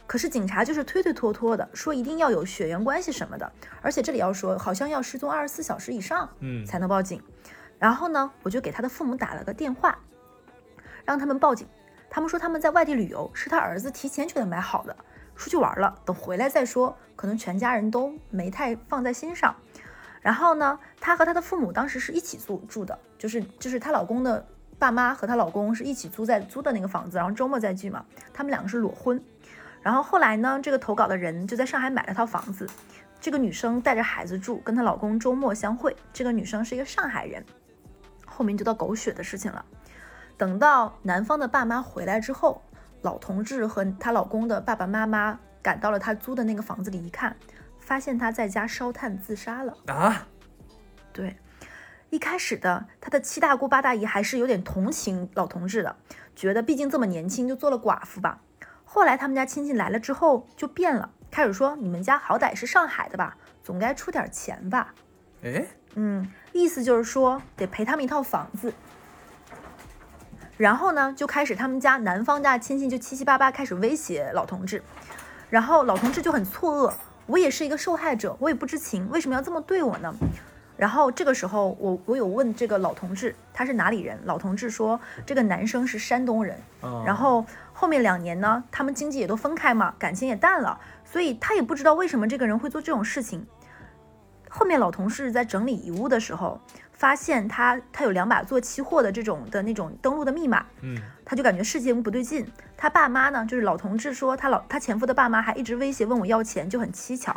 [0.07, 7.23] 可是警察就是推推拖拖的，说一定要有血缘关系什么的，而且这里要说，好像要失踪二十四小时以上嗯，才能报警。
[7.79, 9.99] 然后呢，我就给他的父母打了个电话，
[11.05, 11.69] 让他们报警。
[12.09, 14.97] 他们说他们在外地旅游，是他儿子提前给他买好的，
[15.37, 16.97] 出去玩了，等回来再说。
[17.15, 19.55] 可能全家人都没太放在心上。
[20.23, 24.47] 然后呢，她和她的父母当时是一起住住的，就是就是她老公的
[24.79, 28.05] 爸妈和她老公是一起租在租的那个房子，然后周末再聚嘛。
[28.33, 29.23] 他们两个是裸婚。
[29.83, 32.69] 然后后来呢，这个投稿的人就在上海买了套房子，
[33.21, 35.97] 这个女生带着孩子住，跟她老公周末相会。
[36.13, 37.45] 这个女生是一个上海人。
[38.25, 39.65] 后面就到狗血的事情了。
[40.39, 42.63] 等到男方的爸妈回来之后，
[43.03, 47.37] 老同志和她老公的爸爸妈妈赶到了她租的那个房子里一看，
[47.85, 49.77] 发现他在家烧炭自杀了。
[49.87, 50.27] 啊，
[51.13, 51.37] 对，
[52.11, 55.97] 一开始的他的七大姑八大姨还是有点同情老同志的，
[56.35, 58.41] 觉得毕竟这么年轻就做了寡妇吧。
[58.85, 64.95] 后来他们家亲戚来了之后就变了，开始说你们家好歹是上海的吧，总该出点钱吧。
[65.43, 68.73] 哎，嗯，意思就是说得赔他们一套房子。
[70.59, 74.83] 然后呢，就开始他们家男方家亲戚就七七八八开始威胁老同志，
[75.51, 76.95] 然后老同志就很错愕，
[77.27, 80.15] 我也是一个受害者，我也不知情，为什么要这么对我呢？
[80.77, 93.47] 然后这个时候，我我有问这个老同志他是哪里人，老同志说这个男生是山东人，嗯然后后面两年呢，他们经济也都分开嘛，感情也淡了，所以他也不知道为什么这个人会做这种事情。
[94.49, 96.61] 后面老同事在整理遗物的时候，
[97.03, 102.47] 发现他他有两把做期货的这种的那种登录的密码，嗯，他就感觉事情不对劲。
[102.77, 107.37] 他爸妈呢，就是老同志说他老他前夫的爸妈还一直威胁问我要钱，就很蹊跷。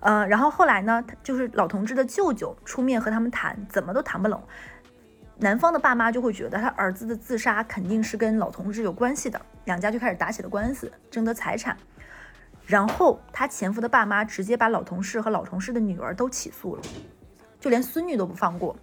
[0.00, 4.42] 呃，然后后来呢，他就是老同志的舅舅出面和他们谈，怎么都谈不拢。
[5.38, 11.76] 男方的爸妈就会觉得他儿子的自杀肯定是跟老同志有关系的，两家就开始打起了官司，争得财产。
[12.66, 16.82] 然后他前夫的爸妈直接把老同事和老同事的女儿都起诉了，
[17.60, 18.74] 就连孙女都不放过。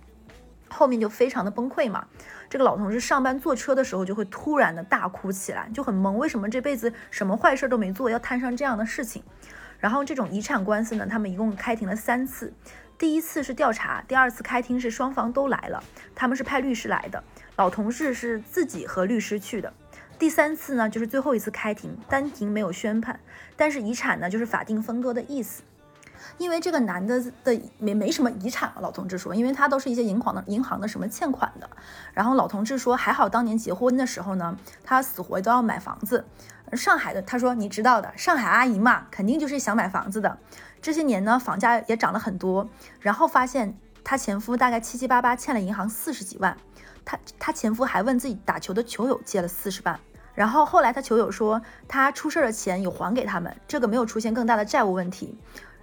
[0.70, 2.08] 后面就非常的崩溃嘛。
[2.50, 9.24] 这个老同事上班坐车的时候就会突然的大哭起来，就很懵，为什么这辈子什么坏事都没做，要摊上这样的事情？
[9.80, 12.54] 然后这种遗产官司呢，他们一共开庭了三次，
[12.98, 15.84] 第一次是调查，第二次开庭是双方都来了，
[16.16, 17.24] 他们是派律师来的，
[17.56, 19.74] 老同事是自己和律师去的。
[20.18, 23.20] 第三次呢，就是最后一次开庭，单庭没有宣判，
[23.56, 25.62] 但是遗产呢，就是法定分割的意思。
[26.38, 31.70] 因为这个男的的没没什么遗产了，老同志说，因为他都是一些银行的银行的什么欠款的。
[32.14, 36.26] 然后老同志说，还好当年结婚的时候呢，他死活都要买房子。
[36.74, 40.38] 上海的他说你知道的，上海阿姨嘛，肯定就是想买房子的。
[40.82, 42.70] 这些年呢，房价也涨了很多。
[43.00, 46.58] 然后发现他前夫大概七七八八欠了银行四十几万，
[47.06, 49.98] 他他前夫还问自己打球的球友借了四十万。
[50.36, 55.36] 然后后来他球友说，他出事的钱有还给他们，这个没有出现更大的债务问题。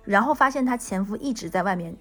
[0.05, 1.97] 然后发现她前夫一直在外面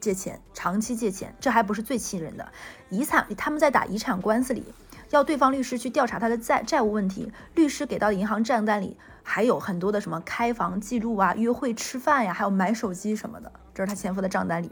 [0.00, 2.46] 借钱，长期借钱，这还不是最气人的。
[2.90, 4.64] 遗产他们在打遗产官司里，
[5.10, 14.70] 要对方律师去调查他的债债务问题，律师给到银行账单里还有很多的什么开房记录啊、约会吃饭呀，还有买手机什么的，这是她前夫的账单里。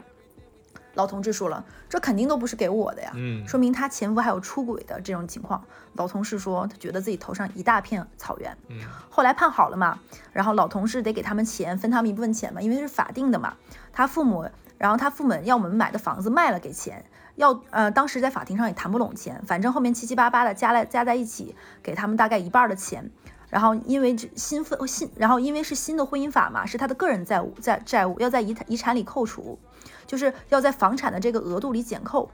[0.95, 5.63] 老同志说了，这肯定都不是给我的呀，嗯说明他前夫还有出轨的这种情况。
[5.93, 8.57] 老同事说，他觉得自己头上一大片草原。
[8.69, 8.77] 嗯
[9.09, 9.99] 后来判好了嘛，
[10.33, 13.53] 然后老同事得给他们钱，分他们一部分钱嘛，因为是法定的嘛。
[13.93, 17.05] 他父母，然后他父母要我们买的房子卖了给钱，
[17.35, 23.09] 要呃，当时在法庭上也谈不拢钱，反正后面七七八八的加来加在一起，给他们大概一半儿的钱。
[23.49, 29.57] 然后因为这新婚新，然后因为是新的婚姻法嘛，是他的个人债务债债务要在遗产遗产里扣除，
[30.05, 32.29] 就是要在房产的这个额度里减扣。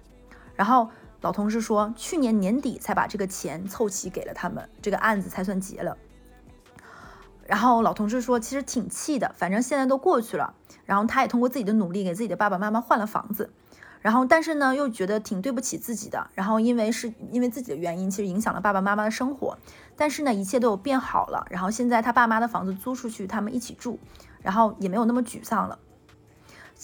[0.55, 0.89] 然后
[1.21, 5.97] 老同事说，去年年底才把这个钱凑齐给了他们，这个案子才算结了。
[7.45, 10.53] 然后老同事说，其实挺气的，反正现在都过去了。
[10.86, 13.51] 然后他也通过自己的努力给自己的爸爸妈妈换了房子，
[14.01, 16.29] 然后但是呢又觉得挺对不起自己的。
[16.34, 19.57] 然后因为是因为自己的原因，其实影响了爸爸妈妈的生活。
[19.95, 21.45] 但是呢一切都有变好了。
[21.49, 23.99] 然后现在他爸妈的房子租出去，他们一起住，
[24.41, 25.77] 然后也没有那么沮丧了。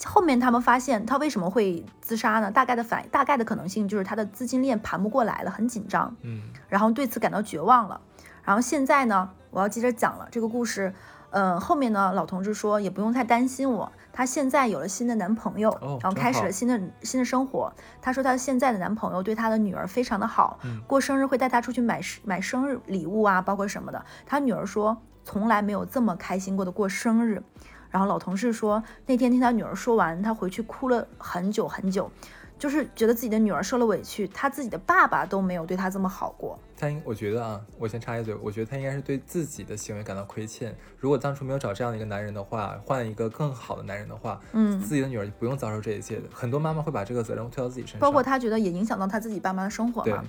[0.06, 2.52] 后面他们发现他为什么会自杀呢？
[2.52, 6.16] 大概的反大概的可能性就是他的资金链盘不过来了，很紧张。
[6.22, 8.00] 嗯然后对此感到绝望了。
[8.44, 10.94] 然后现在呢，我要接着讲了这个故事。
[11.30, 17.72] 嗯，后面呢，老同志说也不用太担心我，她现在有了新的男朋友，哦然后开始了新的新的生活。
[18.02, 24.06] 她说她现在的男朋友对她的女儿非常的好，嗯过生日会带她出去买生买生日礼物啊，包括什么的。
[24.26, 27.44] 她女儿说从来没有这么开心过的过生日。
[27.90, 32.12] 然后老同事说那天听他女儿说完，他回去哭了很久很久，
[32.60, 36.60] 就是觉得自己的女儿受了委屈，他自己的爸爸都没有对他这么好过。
[36.80, 40.76] 他应，我觉得啊，我先插一嘴，我觉得他应该是对自己的行为感到亏欠。
[41.00, 46.24] 如果当初没有找这样的一个男人的话，换一个更好的男人的话，嗯自己的女儿就不用遭受这一切的。
[46.32, 50.24] 很多妈妈会把这个责任推到自己身上，包括他觉得也影响到他自己爸妈的生活对嘛。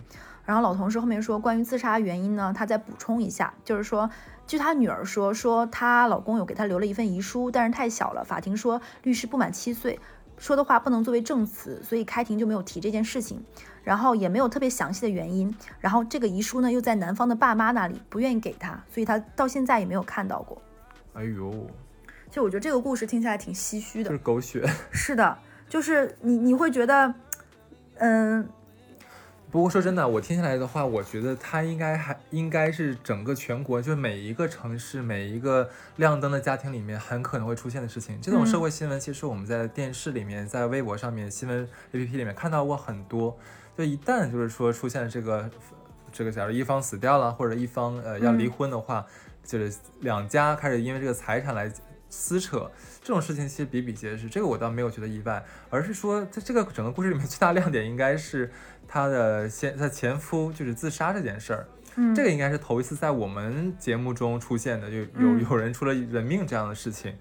[0.46, 4.08] 然后老同事后面说，关于自杀原因呢，他再补充一下，就是说，
[4.48, 10.00] 据她女儿说，说她老公有给她留了一份遗书，但是太小了，法庭说律师不满七岁，
[10.38, 13.44] 说的话不能作为证词，所以开庭就没有提这件事情，
[13.84, 15.54] 然后也没有特别详细的原因。
[15.78, 20.60] 然后这个遗书呢，又在男方的爸妈那里，不愿意给他，所以他到现在也没有看到过。
[21.12, 21.52] 哎呦，
[22.28, 24.22] 其实我觉得这个故事听起来挺唏嘘的就是。
[24.22, 24.66] 狗血。
[24.90, 25.36] 是的，
[25.68, 27.12] 就是你你会觉得，
[27.98, 28.48] 嗯，
[29.50, 38.20] 不过说真的，我听下来的话，我觉得它应该还应该是整个全国，就是每一个城市、每一个亮灯的家庭里面很可能会出现的事情。
[38.20, 43.36] 这种嗯社会新闻，其实我们在电视里面、在微博上面、新闻 APP 里面看到过很多。
[43.76, 45.48] 就一旦就是说出现这个
[46.12, 49.06] 这个，假如一方死掉了，或者一方呃要离嗯婚的话，
[49.44, 51.72] 就是两家开始因为这个财产来
[52.10, 54.28] 撕扯，这种事情其实比比皆是。
[54.28, 58.50] 这个我倒没有觉得意外，而是说在这个整个故事里面最大亮点应该是
[58.88, 61.68] 她的先她前夫就是自杀这件事儿。
[61.96, 67.14] 嗯，这个应该是头一次在我们节目中出现的，就有嗯有人出了人命这样的事情。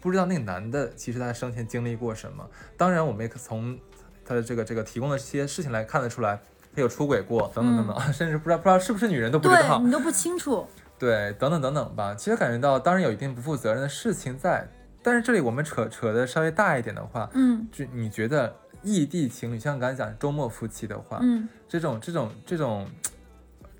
[0.00, 2.44] 不知道那个男的其实他生前经历过什么。
[2.76, 3.78] 当然，我们也可从
[4.24, 6.40] 他的这个这个提供的这些事情来看得出来，
[6.74, 9.78] 他有出轨过，等等等等， 甚至不知道不知道是不是女人都不知道。
[9.80, 10.66] 你都不清楚。
[10.98, 12.14] 对，等等等等吧。
[12.16, 14.68] 其实感觉到，当然有一定不负责任的事情在，
[15.02, 22.88] 但是这里我们扯扯的稍微大一点的话，嗯就你觉得异地情侣，像刚才讲周末夫妻的话，嗯，这种这种这种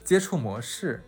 [0.04, 1.02] 接触模式，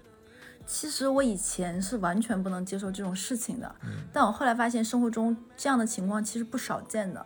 [0.66, 4.04] 其实我以前是完全不能接受这种事情的，嗯。
[4.12, 7.24] 但我后来发现生活中这样的情况其实不少见的。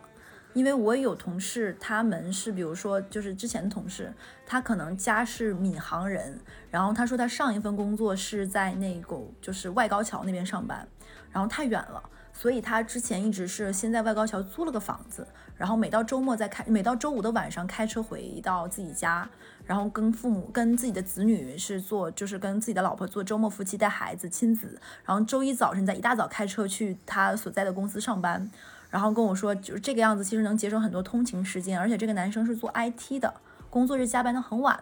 [0.53, 4.11] 因为我有同事，他们是比如说就是之前的同事，
[4.47, 6.39] 他可能家是闵行人，
[6.71, 10.85] 然后他说他上一份工作是在那个就是外高桥那边上班，
[11.31, 12.01] 然后太远了，
[12.33, 15.25] 所以他之前一直是先在外高桥租了个房子，
[15.59, 19.29] 然后每到周末再开，每到周五的晚上开车回到自己家，
[19.65, 28.49] 然后跟父母、跟自己的子女是做，就是跟自己的老婆做周末夫妻带孩子亲子，然后周一早晨再一大早开车去他所在的公司上班，
[28.89, 33.33] 然后跟我说就是这个样子，其实能节省很多通勤时间，而且这个男生是做 IT 的，
[33.69, 34.81] 工作日加班的很晚。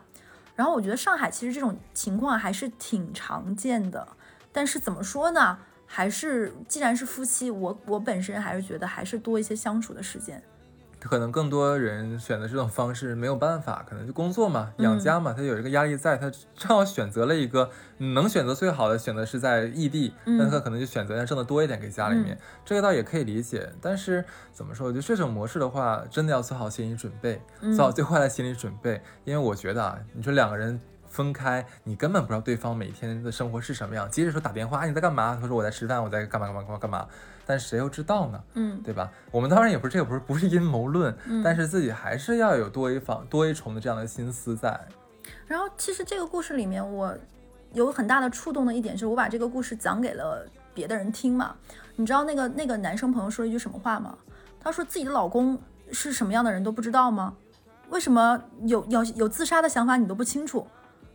[0.56, 4.08] 然后我觉得上海其实这种情况还是挺常见的，
[4.52, 5.58] 但是怎么说呢？
[5.90, 10.44] 还是既然是夫妻，我我本身还是觉得还是多一些相处的时间。
[11.00, 23.70] 可能更多人选择这种方式没有办法，可能就工作嘛，养家嘛，他有这个压力在，他正好选择了一个能选择最好的选择是在异地，嗯那他可能就选择要挣得多一点给家里面，这个倒也可以理解。
[23.80, 27.42] 但是怎么说，我觉得这种模式的话，真的要做好心理准备，
[27.76, 30.80] 做好最坏的心理准备，因为我觉得啊，你说两个人。
[31.10, 34.10] 分开，你根本不知道对方每天的生活是什么样。
[34.10, 35.38] 即使说打电话，啊你在干嘛？
[35.42, 37.08] 他说我在吃饭，我在干嘛干嘛干嘛干嘛。
[37.46, 38.44] 但谁又知道呢？
[38.56, 39.10] 嗯对吧？
[39.32, 44.80] 我们当然也不是这个不是不是阴谋论，嗯但是自己还是要有多一方多一重的这样的心思在。
[45.46, 47.18] 然后其实这个故事里面，我
[47.74, 51.56] 有很大的触动的一点是，我把这个故事讲给了别的人听嘛。
[51.96, 54.18] 你知道那个那个男生朋友说了一句什么话吗？
[54.60, 55.58] 他说自己的老公
[55.92, 57.34] 是什么样的人都不知道吗？
[57.90, 60.68] 为什么有有有自杀的想法你都不清楚？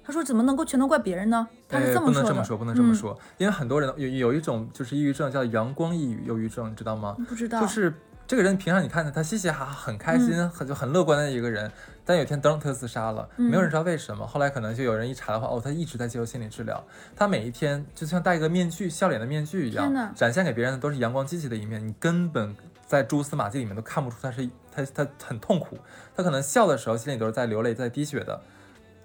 [0.05, 1.47] 他说怎么能够全都怪别人呢？
[1.69, 2.29] 他是哎这么说的。
[2.29, 7.17] 不能这么说，不能这么嗯说，因为很多人有有一种就是抑郁症叫阳光抑郁忧郁症，你知道吗？
[7.29, 7.93] 不知道，就是
[8.27, 11.71] 这个人平常你看他，他嘻嘻哈哈，很开心，嗯很就很乐观的一个人，
[12.05, 14.27] 但有一天噔他就自杀了，嗯没有人知道为什么。
[14.27, 16.83] 后来可能就有人一查的话，哦，他一直在接受心理治疗，
[17.15, 25.79] 他每一天就像戴一个面具，笑脸的面具一样，展现给别人的都是阳光积极的一面，你根本在蛛丝马迹里面都看不出他是他他很痛苦，
[26.17, 28.41] 他可能笑的时候心里都是在流泪，在滴血的。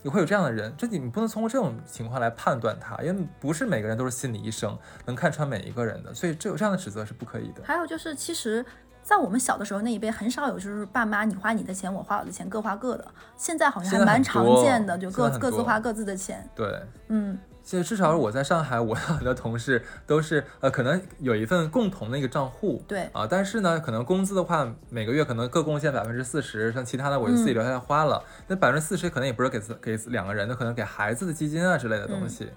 [0.03, 7.61] 也会有这样的人，这你不能通过这种情况来判断他，因为不是每个人都是心理医生，能看穿每一个人的，所以这有这样的指责是不可以的。
[7.63, 8.65] 还有就是，其实，
[9.01, 13.05] 在我们小的时候那一辈，很少有就是爸妈你花你的钱，我花我的钱，各花各的。
[13.35, 16.47] 现在好像还蛮常见的，就各各自花各自的钱。
[16.53, 28.23] 对，嗯其实至少我在上海，我很多同事都是呃，可能有一份共同的一个账户，对啊，但是呢，可能工资的话，每个月可能各贡献百分之四十，像其他的我就自己留下来花了。
[28.47, 32.49] 那百分之四十可能也不是给自给两个人的，可能给孩子的基金啊之类的东西。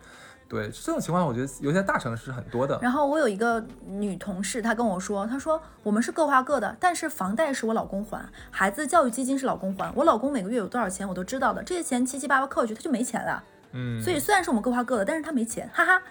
[0.48, 2.78] 对，这种情况我觉得尤其在大城市很多的。
[2.80, 13.42] 然后我有一个女同事，她跟我说，她说我们是各花各的，但是房贷是我老公还，孩子教育基金是老公还，我老公每个月有多少钱我都知道的，这些钱七七八八扣下去他就没钱了。
[13.72, 16.02] 嗯，所以虽然是我们各花各的，但是他没钱，哈哈。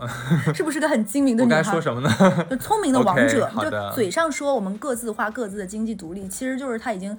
[0.54, 1.58] 是不是个很精明的女孩？
[1.58, 2.46] 我该说什么呢？
[2.48, 7.18] 就聪明的王者就嘴上说我们各自花各自的经济独立，其实就是她已经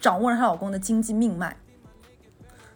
[0.00, 1.56] 掌握了她老公的经济命脉。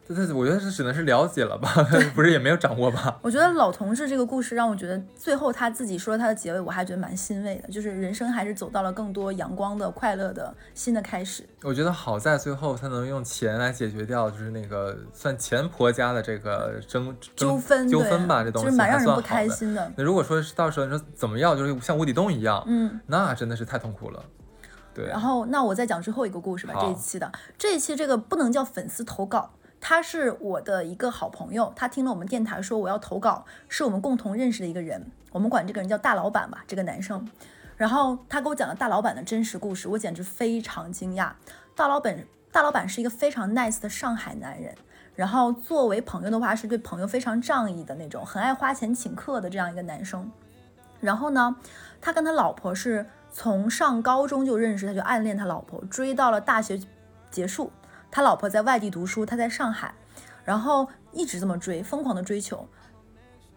[0.07, 1.69] 这这，我觉得是只能是了解了吧，
[2.15, 3.19] 不是也没有掌握吧。
[3.23, 11.43] 我觉得老同志这个故事让我觉得最后他自己说他的结尾，我还觉得蛮欣慰的，就是人生还是走到了更多阳光的、快乐的新的开始。
[11.63, 19.21] 我觉得好在最后他能用钱来解决掉，就是那个算前婆家的这个争争纠纷纠纷吧，这东西就是蛮让人不。
[19.25, 19.91] 开心的。
[19.97, 24.23] 那如果说是到时候你说怎么样，就是像无底洞一样，嗯，那真的是太痛苦了。
[24.93, 29.51] 对，然后那我再讲最后一个故事吧，这一期的这一期这个不能叫粉丝投稿。
[29.87, 37.31] 他是我的一个好朋友，他听了我们电台说我要投稿，是我们共同认识的一个人，我们管这个人叫大老板吧，这个男生。
[37.77, 41.33] 然后他给我讲了大老板的真实故事，我简直非常惊讶。
[41.77, 44.75] 大老板，大老板是一个非常 nice 的上海男人，
[45.15, 50.33] 然后作为朋友的话，是对朋友非常仗义的那种，很爱花钱请客的这样一个男生。
[50.99, 51.57] 然后呢，
[52.01, 56.81] 他跟他老婆是从上高中就认识，他就暗恋他老婆，追到了大学
[57.31, 57.71] 结束，
[58.15, 59.93] 他老婆在外地读书，他在上海，
[60.45, 62.69] 然后一直这么追，疯狂的追求。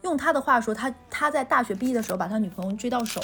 [0.02, 3.22] 用他的话说，他他在大学毕业的时候把他女朋友追到手，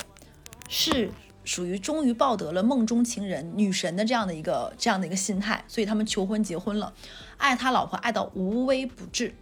[0.69, 1.09] 是
[1.43, 6.93] 属于终于抱得了梦中情人女神的这样的一个这样的一个心态，所以他们求婚结婚了，
[7.37, 9.33] 爱他老婆爱到无微不至。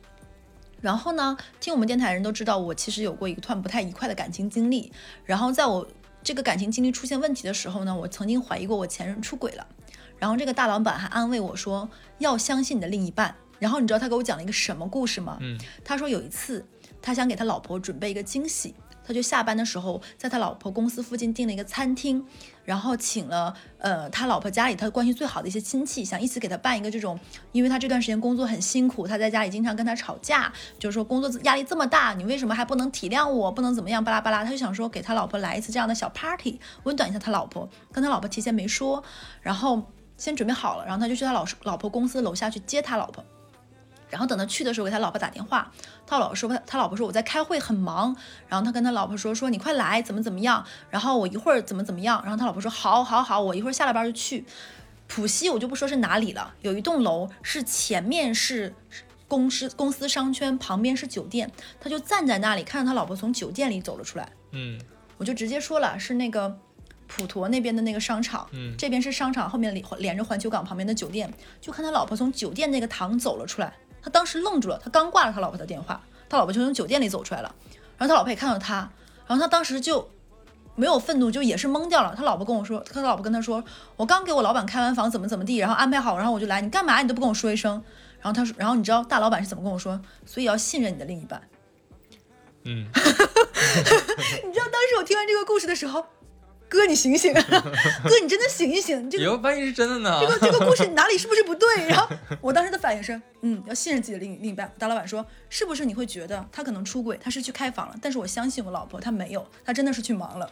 [0.79, 4.93] 然后呢，听我们电台人都知道，我其实有过一段不太愉快的感情经历。
[5.25, 5.85] 然后在我
[6.23, 9.67] 这个感情经历出现问题的时候呢，我曾经怀疑过我前任出轨了。
[10.21, 13.35] 然后这个大老板还安慰我说要相信你的另一半。
[13.57, 15.37] 然后你知道他给我讲了一个什么故事吗？
[15.41, 16.63] 嗯，他说有一次
[17.01, 22.25] 他想给他老婆准备一个惊喜，他就下班的时候在他老婆公司附近订了一个餐厅，
[22.65, 27.19] 然后请了呃他老婆家里他关系最好的一些亲戚，想一起给他办一个这种，
[27.51, 39.03] 因为他这段时间工作很辛苦，他在家里经常跟他吵架，就是说工作压力这么大，你为什么还不能体谅我，不能怎么样巴拉巴拉，他就想说给他老婆来一次这样的小 party，温暖一下他老婆，跟他老婆提前没说，
[39.41, 39.83] 然后
[40.21, 43.25] 先准备好了，然后他就去他老老婆公司楼下去接他老婆。
[44.07, 45.71] 然后等他去的时候，给他老婆打电话，
[46.05, 48.15] 他老婆说他他老婆说我在开会很忙，
[48.47, 54.45] 然后他跟他老婆说说你快来怎么怎么样，然后我一会儿怎么怎么样，然后他老婆说好好好，我一会儿下了班就去。
[55.07, 58.75] 浦西我就不说是哪里了，有一栋楼是前面是
[59.27, 64.79] 公司公司商圈，旁边是酒店，他就站在那里看着他老婆从酒店里走了出来，嗯。
[65.17, 66.57] 我就直接说了是那个
[67.13, 77.53] 普陀那边的那个商场，嗯这边是商场后面连连着环球港旁边的酒店，就看他老婆从酒店那个堂走了出来，他当时愣住了，他刚挂了他老婆的电话，他老婆就从酒店里走出来了，
[77.97, 78.89] 然后他老婆也看到他，
[79.27, 80.09] 然后他当时就
[80.75, 82.15] 没有愤怒，就也是懵掉了。
[82.15, 83.63] 他老婆跟我说，他老婆跟他说，
[83.97, 87.73] 我刚给我老板开完房，怎么怎么地，然后安排好，然后我就来，你干嘛你都不跟我说一声。
[88.21, 89.99] 然后他说，然后你知道大老板是怎么跟我说？
[90.25, 91.41] 所以要信任你的另一半。
[92.63, 96.05] 嗯， 你知道当时我听完这个故事的时候，
[96.71, 97.41] 哥你醒醒， 哥
[98.23, 100.21] 你真的醒一醒，这个以后万一是真的呢？
[100.21, 101.67] 这个这个 故事哪里是不是不对？
[101.89, 102.07] 然后
[102.39, 104.73] 我当时的反应是，嗯，要信任自己的另另一半。
[104.79, 110.49] 大老板说，是不是你会觉得他可能出轨，他是去开房了，但是我相信我老婆，她没有，她真的是去忙了。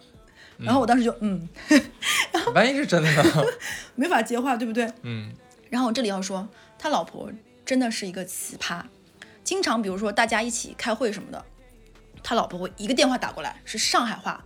[0.57, 1.47] 然后我当时就嗯，
[2.53, 3.45] 万一是真的呢？
[3.95, 4.91] 没法接话，对不对？
[5.03, 5.31] 嗯
[5.69, 6.45] 然后我这里要说，
[6.77, 7.31] 他老婆
[7.65, 8.81] 真的是一个奇葩，
[9.41, 11.45] 经常比如说大家一起开会什么的，
[12.21, 14.43] 他老婆会一个电话打过来是上海话，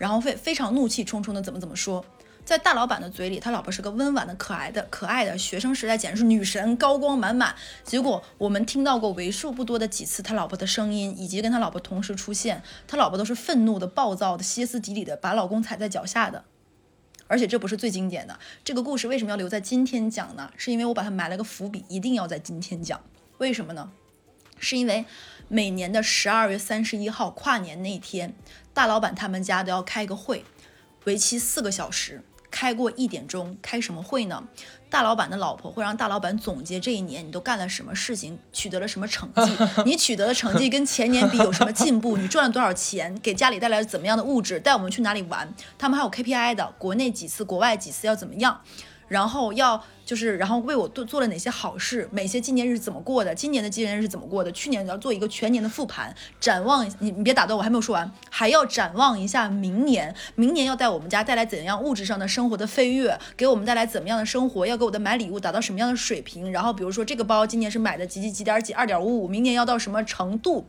[0.00, 2.02] 然后会非常怒气冲冲的怎么怎么说。
[2.42, 7.54] 在大老板的嘴里，他老婆是个温婉的、可爱的、可爱的，学生时代简直是女神，高光满满。
[7.84, 16.42] 结果我们听到过为数不多的几次他老婆的声音，以及跟他老婆同时出现，他老婆都是愤怒的、暴躁的、歇斯底里的，把老公踩在脚下的。
[17.26, 20.50] 而且这不是最经典的，这个故事为什么要留在今天讲呢？
[20.56, 23.00] 是因为我把它埋了个伏笔，一定要在今天讲。
[23.36, 23.92] 为什么呢？
[24.58, 25.04] 是因为
[25.52, 28.32] 每年的十二月三十一号跨年那一天，
[28.72, 30.44] 大老板他们家都要开个会，
[31.06, 32.22] 为期四个小时。
[32.52, 34.44] 开过一点钟，开什么会呢？
[34.88, 45.52] 大老板的老婆会让大老板总结这一年你都干了什么事情，取得了什么成绩， 你取得的成绩跟前年比有什么进步，你赚了多少钱，给家里带来了怎么样的物质，带我们去哪里玩。
[45.76, 48.60] 他们还有 KPI 的，国内几次，国外几次要怎么样，
[49.10, 70.64] 然后要就是然后为我做做了哪些好事，每些纪念日怎么过的，今年的纪念日是怎么过的，去年你要做一个全年的复盘，展望你你别打断我还没有说完，还要展望一下明年，明年要带我们家带来怎样物质上的生活的飞跃，给我们带来怎么样的生活，要给我的买礼物达到什么样的水平，然后比如说这个包今年是买的几几几点几二点五五，明年要到什么程度。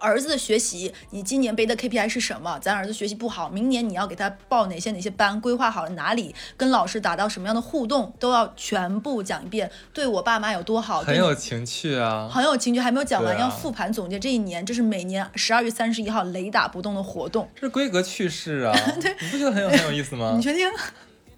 [0.00, 2.58] 儿子的学习，你今年背的 KPI 是什么？
[2.60, 9.70] 咱儿子学习不好，明年你要给他报哪些哪些班，规划好了哪里，跟老师达到什么样的互动，都要全部讲一遍。
[9.92, 12.28] 对我爸妈有多好，很有情趣啊。
[12.32, 17.48] 很有情趣，还没有讲完，啊要复盘总结这一年，这是每年十二月三十一号雷打不动的活动。
[17.54, 20.42] 这是规格趣事啊， 对你不觉得很有很有意思吗 你？
[20.42, 20.68] 确定？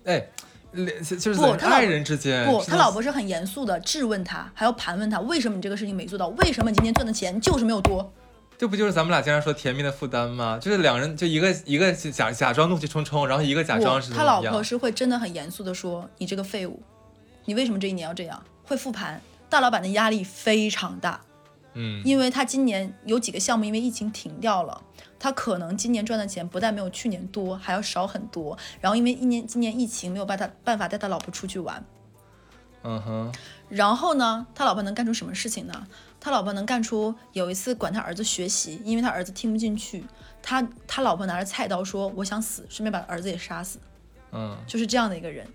[0.05, 0.27] 哎，
[0.73, 8.13] 连就是不他爱人之间，不，他老婆是很严肃的质问他，还要盘问他为什么你这个事情没做到，为什么你今天赚的钱就是没有多。
[8.61, 10.59] 这不就是咱们俩经常说甜蜜的负担吗？
[10.61, 16.83] 就是两人就一个一个假假装怒气冲冲，然后一个假装是他老婆是会真的很严肃的说：“你这个废物，
[17.47, 19.19] 你为什么这一年要这样？”会复盘。
[19.49, 21.23] 大老板的压力非常大，
[21.73, 24.79] 嗯，因为他今年有几个项目因为疫情停掉了，
[25.19, 28.59] 他可能今年赚的钱不但没有去年多，还要少很多。
[28.83, 31.83] 然后因为一年今年疫情没有办他办法带他老婆出去玩，
[32.83, 33.33] 嗯哼，
[33.71, 35.87] 然后呢，他老婆能干出什么事情呢？
[36.21, 40.05] 他老婆能干出有一次管他儿子学习，因为他儿子听不进去，
[40.43, 43.79] 他他老婆拿着菜刀说我想死，顺便把儿子也杀死，
[44.33, 45.47] 嗯，就是这样的一个人。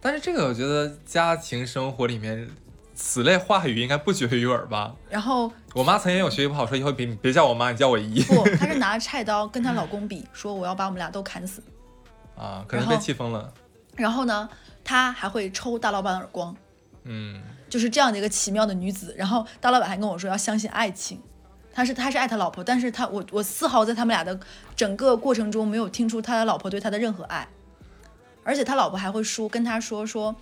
[0.00, 2.48] 但是这个我觉得家庭生活里面
[2.94, 4.94] 此类话语应该不绝于耳吧。
[5.10, 11.62] 然后我妈曾经有学习不好，说以后别别叫我妈，你叫我姨不，她是拿着菜刀跟她老公比，说我要把我们俩都砍死。
[12.36, 13.52] 啊，可能被气疯了。
[13.96, 14.48] 然后呢，
[14.82, 16.54] 她还会抽大老板耳光，
[17.04, 17.40] 嗯，
[17.74, 19.12] 就是这样的一个奇妙的女子。
[19.18, 21.20] 然后大老板还跟我说要相信爱情，
[21.72, 24.38] 他是他是爱他老婆，但是他我我丝毫在他们俩的
[24.76, 27.48] 整个过程中没有听出他的老婆对他的任何爱，
[28.44, 30.36] 而且他老婆还会说跟他说说，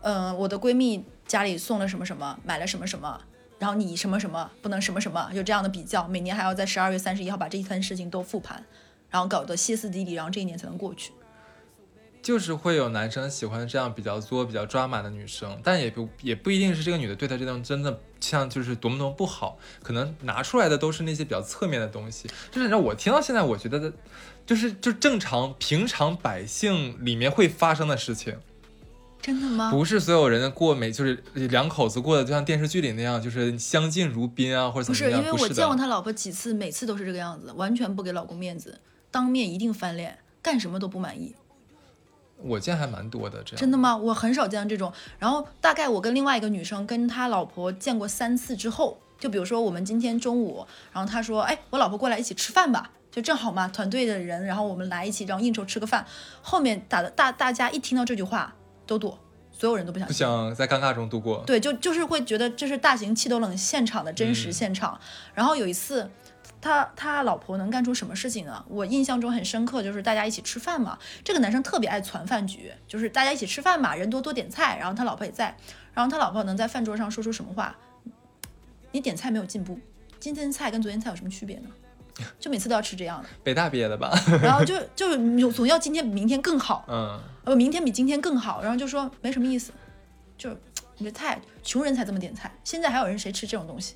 [0.00, 3.20] 嗯、我的闺蜜家里送了什么什么，买了什么什么。
[3.58, 8.64] 然后你什么什么不能什么什么，有这样的比较，每年还要在十二月三十一号把这一摊事情都复盘，
[9.10, 11.12] 然后搞得歇斯底里，然后这一年才能过去。
[12.22, 22.28] 就是会有男生喜欢这样比较作、比较抓马的女生，但也不也不一定是这个女的对他这种真的像就是多么多么不好，可能拿出来的都是那些比较侧面的东西。
[22.50, 23.92] 就是让我听到现在，我觉得的，
[24.44, 28.36] 就是就正常平常百姓里面会发生的事情，
[29.22, 29.70] 真的吗？
[29.70, 35.20] 不是所有人过每就是两口子过的就像电视剧里那样，就是相敬如宾啊，或者怎么样。
[35.20, 41.34] 不是因为，我见过他老婆几次，每次都是这个样子，完全不给老公面子，当面一定翻脸，干什么都不满意。
[42.38, 43.60] 我见还蛮多的这样。
[43.60, 43.96] 真的吗？
[43.96, 44.92] 我很少见到这种。
[45.18, 52.92] 然后大概我跟另外一个女生跟他老婆见过三次之后，就比如说我们今天中午，然后他说，哎，我老婆过来一起吃饭吧。
[53.10, 56.06] 就正好嘛，团队的人，然后我们来一起，然后应酬吃个饭。
[56.42, 58.54] 后面打的大大家一听到这句话
[58.86, 59.18] 都躲，
[59.50, 61.42] 所有人都不想不想在尴尬中度过。
[61.46, 65.00] 对，就就是会觉得这是大型气都冷现场的真实嗯现场。
[65.34, 66.08] 然后有一次，
[66.60, 68.64] 他他老婆能干出什么事情呢？
[68.68, 75.56] 我印象中很深刻，就是大家一起吃饭嘛，这个男生特别爱攒饭局，就是大家一起吃饭嘛，人多多点菜，然后他老婆也在，
[75.94, 77.76] 然后他老婆能在饭桌上说出什么话？
[78.92, 79.78] 你点菜没有进步，
[80.18, 81.68] 今天菜跟昨天菜有什么区别呢？
[82.40, 84.10] 就每次都要吃这样的，北大毕业的吧？
[84.42, 85.16] 然后就就
[85.52, 89.72] 总要今天比明天更好，嗯，呃，明天比今天更好，然后就说没什么意思，
[90.36, 90.50] 就
[90.96, 93.94] 你这菜穷人才这么点菜，现在还有人谁吃这种东西？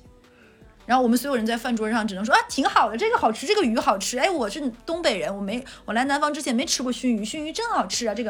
[0.85, 4.17] 然后我们所有人在饭桌上只能说啊，挺好的，这个好吃，这个鱼好吃。
[4.19, 8.29] 哎，我是东北人，我没我来南方之前没吃过熏鱼，熏鱼真好吃啊，这个。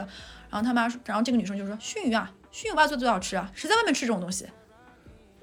[0.49, 4.45] 然后他妈说，然后这个女生就说熏鱼啊，熏鱼我爸做的最好吃啊，谁在外面吃这种东西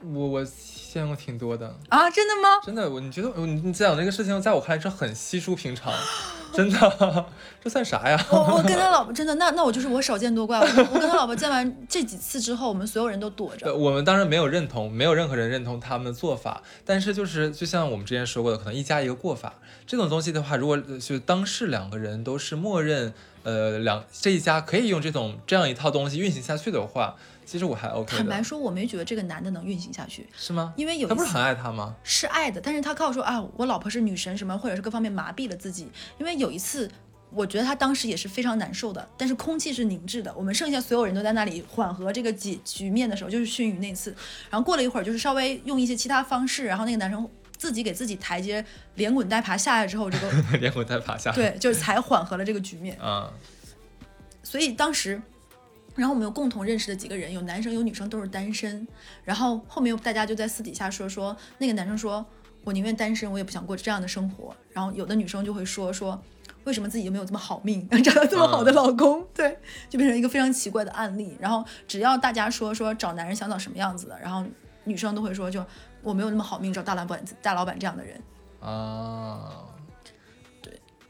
[0.02, 0.44] 我我
[0.92, 1.76] 见过挺多的。
[1.88, 2.08] 啊？
[2.10, 2.48] 真的吗？
[2.64, 5.92] 真的，我你觉得你你讲这个事情，在我看来是很稀疏平常，
[6.56, 7.26] 真的，
[7.62, 8.26] 这算啥呀？
[8.30, 10.58] 我我跟他老婆 真的，那那我就是我少见多怪。
[10.58, 13.74] 我我跟他老婆见完这几次之后，我们所有人都躲呃，着。
[13.74, 19.54] 我们当然没有认同，没有任何人认同他们的做法，但是就是就像我们之前说过的，可能一家一个过法
[19.86, 27.16] 这种东西的话，如果呃就当事两个人都是默认，呃，两这一家可以用这种这样一套东西运行下去的话，
[27.50, 30.72] 其实我还 OK 的，坦白说，我没觉得这个男的能运行下去，是吗？
[30.76, 31.96] 因为有他不是很爱他吗？
[32.04, 35.90] 是爱的，但是他靠说啊，我老婆是女神什么，或者是各方面麻痹了自己。
[36.18, 36.88] 因为有一次，
[37.32, 44.14] 我觉得他当时也是非常难受的，但是空气是凝滞的，我们剩下所有人都在那里缓和这个局局面的时候，就是熏鱼那次。
[44.48, 47.28] 然后过了一会儿，就是稍微用一些其他方式，然后那个男生
[47.58, 50.30] 自己给自己台阶，连滚带爬下来之后，这个
[50.60, 51.36] 连滚带爬下来。
[51.36, 52.96] 对，就是才缓和了这个局面。
[53.00, 53.28] 啊，
[54.44, 55.20] 所以当时，
[56.00, 58.88] 然后我们有共同认识的几个人，有男生有女生都是单身。
[59.22, 62.24] 然后后面大家就在私底下说说，那个男生说，
[62.64, 64.56] 我宁愿单身，我也不想过这样的生活。
[64.72, 66.18] 然后有的女生就会说说，
[66.64, 69.22] 为什么自己就没有这么好命，能找到这么好的老公？
[69.36, 69.58] 对，
[69.90, 71.36] 就变成一个非常奇怪的案例。
[71.38, 74.42] 然后只要大家说说找男人想找什么样子的，然后
[74.84, 75.62] 女生都会说，就
[76.00, 78.18] 我没有那么好命，找大老板大老板这样的人。
[78.60, 79.66] 啊，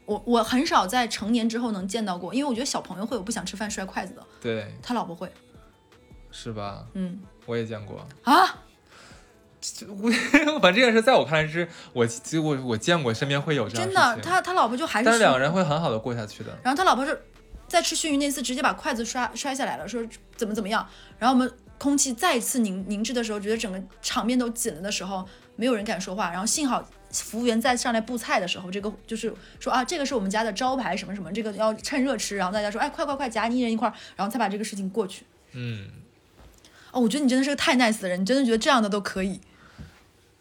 [0.05, 5.31] 我我很少在成年之后能见到过，因为我觉得小朋友会有不想吃饭摔筷子的，对，他老婆会，
[6.31, 6.85] 是吧？
[6.93, 8.05] 嗯我也见过。
[8.23, 8.57] 啊。
[9.87, 10.09] 我
[10.59, 16.57] 反正这件事在我看来是我就我我见过身边会有这样真的，他他老婆就还是但两个人会很好的过下去的。
[16.63, 17.21] 然后他老婆是
[17.67, 20.03] 在吃熏鱼那次直接把筷子摔摔下来了，说
[20.35, 20.87] 怎么怎么样。
[21.19, 25.23] 然后我们空气再次凝凝滞的时候，觉得整个场面都紧了的时候，
[25.55, 26.31] 没有人敢说话。
[26.31, 32.37] 然后幸好服务员再上来布菜的时候，这个就是说啊，这个是我们家的招牌什么什么，这个要趁热吃。
[32.37, 35.23] 然后大家说，哎，快快快，夹你一人一块儿，然后才把这个事情过去。
[35.53, 35.87] 嗯，
[36.91, 39.41] 哦，我觉得你真的是个太 nice 的人，你真的觉得这样的都可以，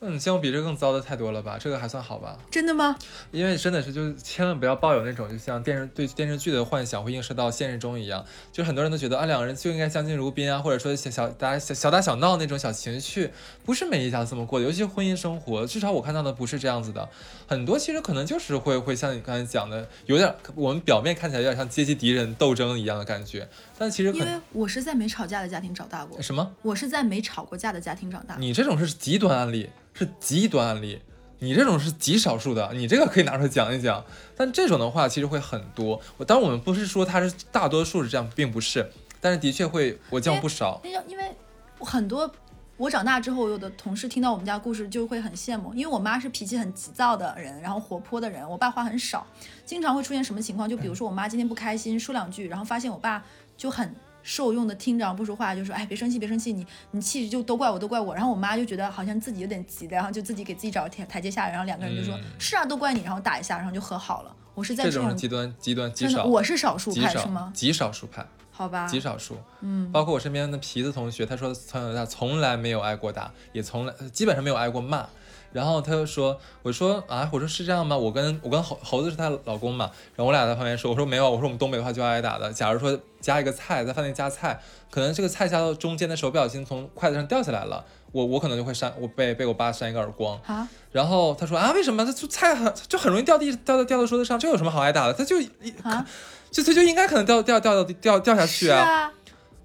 [0.03, 1.59] 那你见过比这更糟的太多了吧？
[1.61, 2.35] 这个还算好吧？
[2.51, 2.97] 真的吗？
[3.31, 8.25] 因为真的是，就是千万不要抱有那种就像电视对电视剧的幻想会映射到现实中一样。
[8.51, 13.31] 就很多人都觉得啊，两个人就应该相敬如宾啊，或者说小小大家小小打小闹那种小情绪，
[13.63, 14.65] 不是每一家这么过的。
[14.65, 17.07] 尤其婚姻生活，至少我看到的不是这样子的。
[17.47, 23.47] 很多其实可能就是会会像你刚才讲的，有点我们表面看起来有点像阶级敌人斗争一样的感觉，
[23.77, 26.55] 但其实因为我是在没吵架的家庭长大过，什么？
[26.63, 28.37] 我是在没吵过架的家庭长大。
[28.39, 31.01] 你这种是极端案例，是极端案例。
[31.43, 34.05] 你这种是极少数的，你这个可以拿出来讲一讲。
[34.37, 35.99] 但这种的话，其实会很多。
[36.19, 38.87] 我当然我们不是说它是大多数是这样，并不是，
[39.23, 40.79] 但是的确会，我见不少。
[40.85, 41.35] 那因为
[41.79, 42.31] 很多
[42.77, 49.27] 我长大之后，有的同事听到我们家故事就会很羡慕，因为我妈是脾气很急躁的人，然后活泼的人，我爸话很少，
[49.65, 50.69] 经常会出现什么情况？
[50.69, 53.25] 就比如说我妈今天不开心，说两句，然后发现我爸
[53.57, 64.37] 就很受用的听着不说话，就说哎别生气别生气，你你气就都怪我都怪我，然后我妈就觉得好像自己有点急的，然后就自己给自己找个台台阶下，然后两个人就说、嗯是啊都怪你，然后打一下，然后就和好了。
[64.55, 67.51] 我是在这这种极端极端极少，我是少数派是吗？
[67.55, 69.37] 极少数派，好吧，极少数。
[69.61, 75.07] 嗯，包括我身边的皮子同学，他说从小到大从来没有挨过打，也从来基本上没有挨过骂。
[75.53, 77.97] 然后他就说，我说啊，我说是这样吗？
[77.97, 82.53] 我跟我跟猴猴子是她老公嘛，然后我俩在旁边说，我说没有，我说我们东北的话就要挨打的。
[82.53, 84.61] 假如说加一个菜，在饭店加菜，
[84.91, 90.41] 可能这个菜夹到中间的时候不小心从筷子上掉下来了，我我可能就会扇我被被我爸扇一个耳光。
[90.47, 92.05] 啊，然后他说啊，为什么？
[92.05, 95.13] 他就菜很就很容易掉地掉到掉到桌子上，这有什么好挨打的？
[95.13, 95.51] 他就一
[95.83, 96.07] 啊，
[96.51, 99.13] 就他就应该可能掉掉掉掉掉掉下去是啊，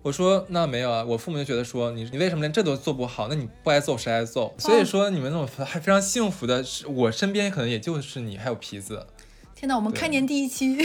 [0.01, 3.27] 我说那没有啊，我父母就觉得说你你为什么连这都做不好？
[3.27, 4.53] 那你不挨揍谁挨揍？
[4.57, 9.07] 所以说你们那种还非常幸福的是，我身边可能也就是你还有皮子，
[9.55, 10.77] 天哪，我们开年第一期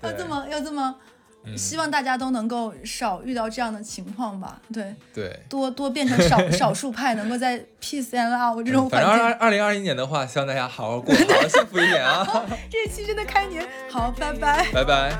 [0.00, 1.13] 要这么要这么，嗯
[1.56, 4.60] 希望大家都能够少遇到这样的情况吧。
[4.72, 9.08] 对对，多多变成少少数派，能够在 P C L O 这种环境。
[9.08, 12.26] 反正二二零二一年的话，希望大家好好过，好好幸福一点啊！
[12.70, 15.12] 这期真的开年，好，拜拜，拜拜。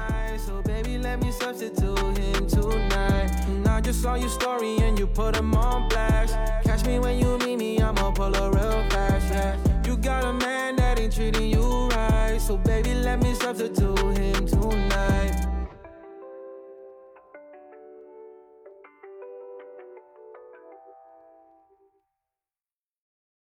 [3.66, 6.36] I just saw your story and you put them on blast.
[6.64, 9.58] Catch me when you meet me, I'ma pull real fast.
[9.84, 12.38] You got a man that ain't treating you right.
[12.40, 15.43] So, baby, let me substitute him tonight.